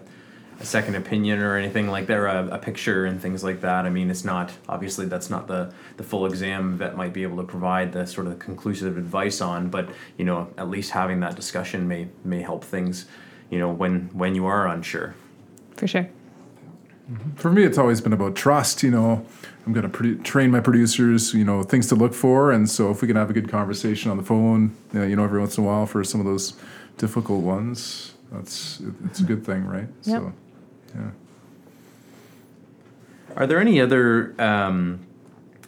a 0.60 0.66
second 0.66 0.96
opinion 0.96 1.40
or 1.40 1.58
anything 1.58 1.88
like 1.88 2.08
that, 2.08 2.18
or 2.18 2.28
a, 2.28 2.48
a, 2.48 2.58
picture 2.58 3.06
and 3.06 3.22
things 3.22 3.44
like 3.44 3.62
that. 3.62 3.86
I 3.86 3.90
mean, 3.90 4.10
it's 4.12 4.24
not 4.24 4.52
obviously 4.70 5.06
that's 5.06 5.30
not 5.30 5.48
the 5.48 5.74
the 5.98 6.04
full 6.04 6.26
exam 6.26 6.78
vet 6.78 6.96
might 6.96 7.14
be 7.14 7.24
able 7.24 7.38
to 7.38 7.44
provide 7.44 7.94
the 7.94 8.06
sort 8.06 8.28
of 8.28 8.38
conclusive 8.40 8.98
advice 8.98 9.42
on, 9.42 9.70
but 9.70 9.90
you 10.18 10.26
know 10.26 10.50
at 10.58 10.70
least 10.70 10.92
having 10.92 11.22
that 11.22 11.36
discussion 11.36 11.88
may 11.88 12.10
may 12.24 12.42
help 12.42 12.64
things, 12.64 13.06
you 13.50 13.60
know 13.60 13.72
when 13.72 14.10
when 14.14 14.36
you 14.36 14.46
are 14.46 14.68
unsure. 14.68 15.16
For 15.78 15.88
sure. 15.88 16.08
Mm-hmm. 17.12 17.36
For 17.36 17.52
me, 17.52 17.64
it's 17.64 17.78
always 17.78 18.02
been 18.02 18.14
about 18.14 18.36
trust. 18.36 18.82
You 18.82 18.92
know, 18.92 19.26
I'm 19.66 19.74
going 19.74 19.90
to 19.90 19.98
produ- 19.98 20.24
train 20.24 20.52
my 20.52 20.60
producers. 20.60 21.34
You 21.34 21.44
know, 21.44 21.64
things 21.64 21.88
to 21.88 21.96
look 21.96 22.14
for, 22.14 22.52
and 22.52 22.70
so 22.70 22.90
if 22.92 23.02
we 23.02 23.08
can 23.08 23.18
have 23.18 23.30
a 23.30 23.34
good 23.34 23.50
conversation 23.50 24.10
on 24.12 24.18
the 24.18 24.24
phone, 24.24 24.76
you 24.94 25.16
know, 25.16 25.24
every 25.24 25.40
once 25.40 25.58
in 25.58 25.64
a 25.64 25.68
while 25.68 25.86
for 25.86 26.04
some 26.04 26.20
of 26.20 26.26
those 26.26 26.54
difficult 26.98 27.44
ones, 27.44 28.14
that's 28.32 28.82
it's 29.06 29.20
a 29.20 29.24
good 29.24 29.46
thing, 29.46 29.66
right? 29.66 29.88
Yep. 30.04 30.22
So, 30.22 30.34
yeah. 30.96 31.12
Are 33.36 33.46
there 33.46 33.60
any 33.60 33.82
other 33.82 34.34
um, 34.40 35.05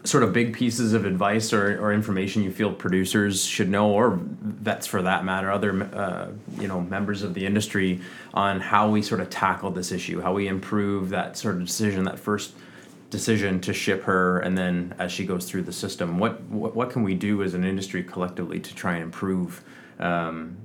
sort 0.08 0.24
of 0.24 0.32
big 0.34 0.54
pieces 0.54 0.94
of 0.94 1.06
advice 1.06 1.52
or, 1.52 1.80
or 1.80 1.94
information 1.94 2.42
you 2.42 2.52
feel 2.52 2.72
producers 2.72 3.44
should 3.44 3.70
know, 3.70 3.92
or 3.92 4.20
vets 4.22 4.88
for 4.88 5.02
that 5.02 5.26
matter, 5.26 5.52
other 5.52 5.84
uh, 5.94 6.30
you 6.60 6.68
know 6.68 6.82
members 6.82 7.24
of 7.24 7.34
the 7.34 7.46
industry 7.46 8.00
on 8.34 8.60
how 8.60 8.90
we 8.90 9.02
sort 9.02 9.20
of 9.20 9.30
tackle 9.30 9.72
this 9.72 9.92
issue, 9.92 10.22
how 10.22 10.34
we 10.34 10.48
improve 10.48 11.10
that 11.10 11.38
sort 11.38 11.56
of 11.56 11.66
decision, 11.66 12.04
that 12.06 12.18
first 12.18 12.54
decision 13.10 13.60
to 13.62 13.74
ship 13.74 14.04
her, 14.04 14.40
and 14.40 14.58
then 14.58 14.94
as 15.00 15.12
she 15.12 15.26
goes 15.26 15.46
through 15.46 15.64
the 15.64 15.74
system, 15.74 16.20
what 16.20 16.42
what, 16.44 16.76
what 16.76 16.90
can 16.90 17.04
we 17.04 17.14
do 17.14 17.44
as 17.44 17.54
an 17.54 17.64
industry 17.64 18.04
collectively 18.04 18.60
to 18.60 18.74
try 18.74 18.94
and 18.94 19.04
improve, 19.04 19.64
um, 20.00 20.56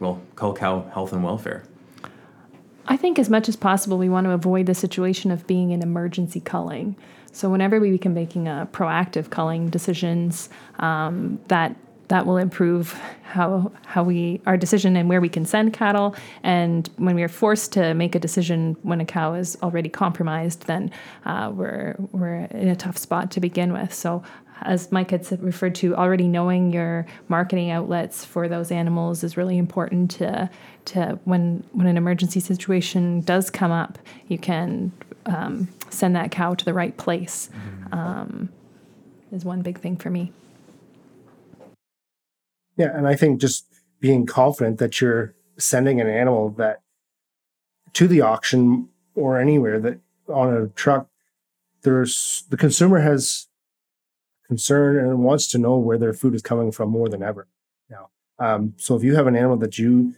well, 0.00 0.20
cull 0.34 0.54
cow 0.54 0.82
health 0.92 1.12
and 1.12 1.22
welfare? 1.22 1.64
I 2.88 2.96
think 2.96 3.18
as 3.18 3.28
much 3.28 3.48
as 3.48 3.56
possible, 3.56 3.98
we 3.98 4.08
want 4.08 4.24
to 4.24 4.30
avoid 4.32 4.66
the 4.66 4.74
situation 4.74 5.30
of 5.30 5.46
being 5.46 5.70
in 5.70 5.82
emergency 5.82 6.40
culling. 6.40 6.96
So 7.32 7.50
whenever 7.50 7.78
we 7.78 7.90
become 7.90 8.14
making 8.14 8.48
a 8.48 8.66
proactive 8.72 9.28
culling 9.28 9.68
decisions, 9.68 10.48
um, 10.78 11.38
that 11.48 11.76
that 12.08 12.24
will 12.24 12.38
improve 12.38 12.98
how 13.22 13.70
how 13.84 14.02
we 14.02 14.40
our 14.46 14.56
decision 14.56 14.96
and 14.96 15.10
where 15.10 15.20
we 15.20 15.28
can 15.28 15.44
send 15.44 15.74
cattle. 15.74 16.16
And 16.42 16.88
when 16.96 17.14
we 17.14 17.22
are 17.22 17.28
forced 17.28 17.72
to 17.74 17.92
make 17.92 18.14
a 18.14 18.18
decision 18.18 18.76
when 18.82 19.00
a 19.02 19.04
cow 19.04 19.34
is 19.34 19.58
already 19.62 19.90
compromised, 19.90 20.62
then 20.62 20.90
uh, 21.26 21.52
we're 21.54 21.96
we're 22.12 22.46
in 22.46 22.68
a 22.68 22.76
tough 22.76 22.96
spot 22.96 23.30
to 23.32 23.40
begin 23.40 23.74
with. 23.74 23.92
So 23.92 24.22
as 24.62 24.90
Mike 24.90 25.10
had 25.10 25.42
referred 25.42 25.74
to, 25.76 25.94
already 25.96 26.28
knowing 26.28 26.72
your 26.72 27.06
marketing 27.28 27.70
outlets 27.70 28.24
for 28.24 28.48
those 28.48 28.70
animals 28.70 29.22
is 29.22 29.36
really 29.36 29.58
important 29.58 30.10
to 30.12 30.50
to 30.86 31.18
when 31.24 31.64
when 31.72 31.86
an 31.86 31.96
emergency 31.96 32.40
situation 32.40 33.20
does 33.20 33.50
come 33.50 33.70
up, 33.70 33.98
you 34.28 34.38
can 34.38 34.92
um, 35.26 35.68
send 35.90 36.16
that 36.16 36.30
cow 36.30 36.54
to 36.54 36.64
the 36.64 36.74
right 36.74 36.96
place 36.96 37.50
mm-hmm. 37.52 37.94
um, 37.94 38.48
is 39.32 39.44
one 39.44 39.62
big 39.62 39.78
thing 39.78 39.96
for 39.96 40.10
me. 40.10 40.32
Yeah, 42.76 42.96
and 42.96 43.06
I 43.06 43.16
think 43.16 43.40
just 43.40 43.66
being 44.00 44.24
confident 44.26 44.78
that 44.78 45.00
you're 45.00 45.34
sending 45.58 46.00
an 46.00 46.08
animal 46.08 46.50
that 46.50 46.82
to 47.94 48.06
the 48.06 48.20
auction 48.20 48.88
or 49.14 49.40
anywhere 49.40 49.80
that 49.80 49.98
on 50.28 50.54
a 50.54 50.68
truck, 50.68 51.08
there's 51.82 52.44
the 52.50 52.56
consumer 52.56 53.00
has 53.00 53.47
concern 54.48 54.98
and 54.98 55.20
wants 55.20 55.46
to 55.48 55.58
know 55.58 55.76
where 55.76 55.98
their 55.98 56.14
food 56.14 56.34
is 56.34 56.42
coming 56.42 56.72
from 56.72 56.90
more 56.90 57.08
than 57.08 57.22
ever 57.22 57.46
now. 57.90 58.08
Um, 58.38 58.74
so 58.76 58.96
if 58.96 59.02
you 59.02 59.14
have 59.14 59.26
an 59.26 59.36
animal 59.36 59.56
that 59.58 59.78
you 59.78 60.14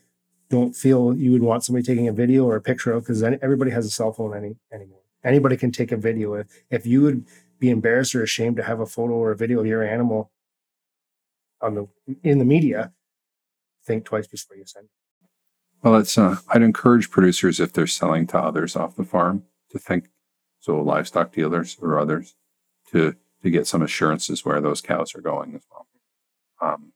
don't 0.48 0.74
feel 0.74 1.16
you 1.16 1.32
would 1.32 1.42
want 1.42 1.64
somebody 1.64 1.84
taking 1.84 2.08
a 2.08 2.12
video 2.12 2.44
or 2.44 2.56
a 2.56 2.60
picture 2.60 2.92
of, 2.92 3.04
because 3.04 3.22
everybody 3.22 3.70
has 3.70 3.86
a 3.86 3.90
cell 3.90 4.12
phone 4.12 4.36
any 4.36 4.56
anymore. 4.72 4.98
Anybody 5.22 5.56
can 5.56 5.70
take 5.70 5.92
a 5.92 5.96
video. 5.96 6.34
If, 6.34 6.46
if 6.70 6.86
you 6.86 7.02
would 7.02 7.26
be 7.58 7.70
embarrassed 7.70 8.14
or 8.14 8.22
ashamed 8.22 8.56
to 8.56 8.62
have 8.62 8.80
a 8.80 8.86
photo 8.86 9.14
or 9.14 9.30
a 9.32 9.36
video 9.36 9.60
of 9.60 9.66
your 9.66 9.82
animal 9.82 10.30
on 11.60 11.74
the 11.74 11.88
in 12.22 12.38
the 12.38 12.44
media, 12.44 12.92
think 13.84 14.04
twice 14.04 14.26
before 14.26 14.56
you 14.56 14.64
send. 14.66 14.88
Well, 15.82 15.96
it's 15.96 16.16
uh, 16.18 16.38
I'd 16.48 16.62
encourage 16.62 17.10
producers 17.10 17.60
if 17.60 17.72
they're 17.72 17.86
selling 17.86 18.26
to 18.28 18.38
others 18.38 18.76
off 18.76 18.96
the 18.96 19.04
farm 19.04 19.44
to 19.70 19.78
think 19.78 20.08
so 20.58 20.80
livestock 20.80 21.32
dealers 21.32 21.76
or 21.80 21.98
others 21.98 22.34
to 22.90 23.14
to 23.42 23.50
get 23.50 23.66
some 23.66 23.82
assurances 23.82 24.44
where 24.44 24.60
those 24.60 24.80
cows 24.80 25.14
are 25.14 25.20
going 25.20 25.54
as 25.54 25.62
well. 25.70 25.86
Um, 26.60 26.92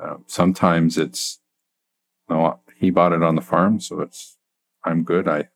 uh, 0.00 0.16
sometimes 0.26 0.98
it's 0.98 1.40
no, 2.28 2.60
he 2.76 2.90
bought 2.90 3.12
it 3.12 3.22
on 3.22 3.34
the 3.34 3.42
farm, 3.42 3.80
so 3.80 4.00
it's 4.00 4.36
I'm 4.84 5.04
good. 5.04 5.28
I 5.28 5.48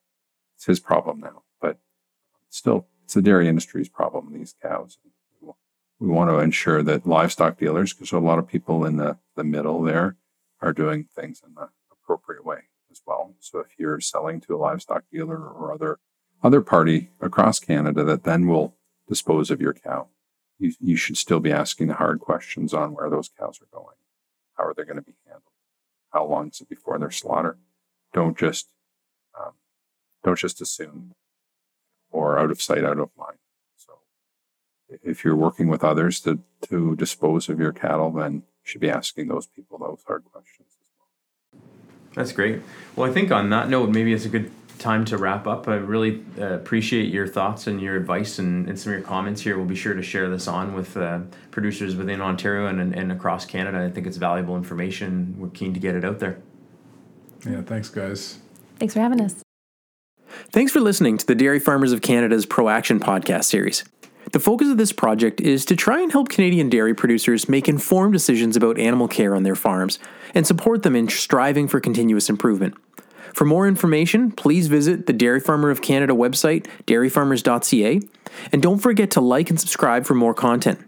it's 0.57 0.67
his 0.67 0.81
problem 0.81 1.21
now, 1.21 1.43
but 1.61 1.79
still, 2.49 2.87
it's 3.05 3.15
the 3.15 3.23
dairy 3.23 3.49
industry's 3.49 3.89
problem. 3.89 4.33
These 4.33 4.55
cows. 4.63 4.99
We 5.99 6.09
want 6.09 6.29
to 6.29 6.41
ensure 6.41 6.83
that 6.83 7.07
livestock 7.07 7.59
dealers, 7.59 7.95
because 7.95 8.13
a 8.13 8.19
lot 8.19 8.39
of 8.39 8.47
people 8.47 8.85
in 8.85 8.97
the 8.97 9.19
the 9.37 9.45
middle 9.45 9.83
there, 9.83 10.17
are 10.61 10.73
doing 10.73 11.09
things 11.15 11.43
in 11.47 11.55
the 11.55 11.69
appropriate 11.91 12.45
way 12.45 12.59
as 12.91 13.01
well. 13.07 13.35
So 13.41 13.61
if 13.61 13.69
you're 13.79 14.01
selling 14.01 14.41
to 14.43 14.55
a 14.55 14.59
livestock 14.59 15.05
dealer 15.11 15.39
or 15.39 15.73
other 15.73 15.99
other 16.43 16.61
party 16.61 17.11
across 17.21 17.59
Canada 17.59 18.05
that 18.05 18.25
then 18.25 18.47
will 18.47 18.77
dispose 19.09 19.51
of 19.51 19.61
your 19.61 19.73
cow, 19.73 20.09
you, 20.59 20.73
you 20.81 20.97
should 20.97 21.17
still 21.17 21.41
be 21.41 21.53
asking 21.53 21.89
the 21.89 21.95
hard 21.95 22.21
questions 22.21 22.73
on 22.73 22.95
where 22.95 23.11
those 23.11 23.31
cows 23.39 23.61
are 23.61 23.77
going. 23.77 23.97
How 24.55 24.65
are 24.65 24.75
they 24.75 24.85
going 24.85 24.97
to 24.97 25.03
be 25.03 25.17
handled? 25.25 25.43
How 26.11 26.25
long 26.25 26.49
is 26.49 26.61
it 26.61 26.69
before 26.69 26.99
they're 26.99 27.11
slaughtered? 27.11 27.59
Don't 28.13 28.39
just 28.39 28.69
um, 29.39 29.53
don't 30.25 30.39
just 30.39 30.61
assume 30.61 31.15
or 32.11 32.39
out 32.39 32.51
of 32.51 32.63
sight, 32.63 32.85
out 32.85 32.99
of 32.99 33.11
mind. 33.19 33.39
So 33.77 33.93
if 34.89 35.25
you're 35.25 35.37
working 35.37 35.69
with 35.69 35.85
others 35.85 36.21
to 36.21 36.41
to 36.69 36.97
dispose 36.97 37.49
of 37.49 37.61
your 37.61 37.73
cattle, 37.73 38.11
then 38.11 38.35
you 38.35 38.43
should 38.63 38.81
be 38.81 38.91
asking 38.91 39.29
those 39.29 39.47
people 39.47 39.79
those 39.79 40.03
hard 40.07 40.25
questions 40.25 40.69
as 40.81 40.89
well. 40.99 41.63
That's 42.15 42.33
great. 42.33 42.63
Well, 42.95 43.11
I 43.11 43.13
think 43.13 43.31
on 43.31 43.51
that 43.51 43.69
note, 43.69 43.91
maybe 43.91 44.15
it's 44.15 44.25
a 44.25 44.31
good 44.31 44.51
time 44.79 45.05
to 45.07 45.19
wrap 45.19 45.47
up. 45.47 45.69
I 45.69 45.77
really 45.77 46.23
uh, 46.39 46.55
appreciate 46.55 47.13
your 47.13 47.27
thoughts 47.27 47.67
and 47.67 47.81
your 47.81 47.97
advice 47.97 48.39
and, 48.39 48.69
and, 48.69 48.79
some 48.79 48.93
of 48.93 48.99
your 48.99 49.07
comments 49.07 49.41
here. 49.41 49.57
We'll 49.57 49.67
be 49.67 49.75
sure 49.75 49.95
to 49.95 50.03
share 50.03 50.29
this 50.29 50.49
on 50.49 50.75
with 50.75 50.97
uh, 50.97 51.21
producers 51.51 51.97
within 51.97 52.21
Ontario 52.21 52.67
and, 52.67 52.95
and 52.95 53.13
across 53.13 53.45
Canada. 53.45 53.85
I 53.85 53.91
think 53.91 54.07
it's 54.07 54.17
valuable 54.17 54.57
information. 54.57 55.35
We're 55.39 55.49
keen 55.49 55.75
to 55.75 55.81
get 55.81 55.95
it 55.95 56.05
out 56.05 56.19
there. 56.19 56.39
Yeah, 57.45 57.63
thanks, 57.63 57.89
guys. 57.89 58.39
Thanks 58.79 58.95
for 58.95 59.01
having 59.01 59.21
us. 59.21 59.43
Thanks 60.51 60.73
for 60.73 60.81
listening 60.81 61.19
to 61.19 61.27
the 61.27 61.35
Dairy 61.35 61.61
Farmers 61.61 61.93
of 61.93 62.03
Canada's 62.03 62.47
ProAction 62.47 62.99
podcast 62.99 63.45
series. 63.45 63.85
The 64.33 64.41
focus 64.41 64.69
of 64.69 64.77
this 64.77 64.93
project 64.93 65.41
is 65.41 65.65
to 65.67 65.77
try 65.77 66.01
and 66.01 66.11
help 66.11 66.29
Canadian 66.29 66.69
dairy 66.69 66.95
producers 66.95 67.49
make 67.49 67.69
informed 67.69 68.13
decisions 68.13 68.57
about 68.57 68.79
animal 68.79 69.07
care 69.07 69.37
on 69.37 69.45
their 69.45 69.55
farms 69.55 70.01
and 70.35 70.47
support 70.47 70.83
them 70.83 70.97
in 70.97 71.09
striving 71.09 71.69
for 71.69 71.79
continuous 71.79 72.29
improvement. 72.29 72.75
For 73.37 73.45
more 73.45 73.69
information, 73.69 74.33
please 74.33 74.67
visit 74.67 75.05
the 75.05 75.13
Dairy 75.13 75.41
Farmer 75.41 75.69
of 75.69 75.83
Canada 75.83 76.15
website, 76.15 76.67
dairyfarmers.ca, 76.87 78.01
and 78.51 78.63
don't 78.63 78.79
forget 78.79 79.11
to 79.11 79.21
like 79.21 79.51
and 79.51 79.61
subscribe 79.61 80.07
for 80.07 80.15
more 80.15 80.33
content. 80.33 80.81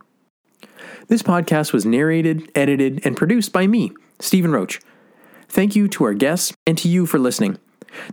This 1.09 1.23
podcast 1.23 1.75
was 1.75 1.85
narrated, 1.85 2.51
edited, 2.55 3.05
and 3.05 3.19
produced 3.19 3.53
by 3.53 3.67
me, 3.67 3.93
Stephen 4.19 4.51
Roach. 4.51 4.81
Thank 5.51 5.77
you 5.77 5.89
to 5.89 6.05
our 6.05 6.15
guests 6.15 6.55
and 6.67 6.79
to 6.79 6.89
you 6.89 7.05
for 7.05 7.19
listening. 7.19 7.59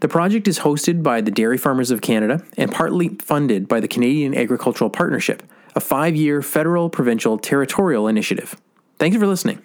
The 0.01 0.09
project 0.09 0.49
is 0.49 0.59
hosted 0.59 1.01
by 1.01 1.21
the 1.21 1.31
Dairy 1.31 1.57
Farmers 1.57 1.89
of 1.89 2.01
Canada 2.01 2.43
and 2.57 2.73
partly 2.73 3.15
funded 3.19 3.69
by 3.69 3.79
the 3.79 3.87
Canadian 3.87 4.35
Agricultural 4.35 4.89
Partnership, 4.89 5.43
a 5.75 5.79
five 5.79 6.13
year 6.13 6.41
federal, 6.41 6.89
provincial, 6.89 7.37
territorial 7.37 8.05
initiative. 8.05 8.57
Thanks 8.99 9.15
for 9.15 9.27
listening. 9.27 9.61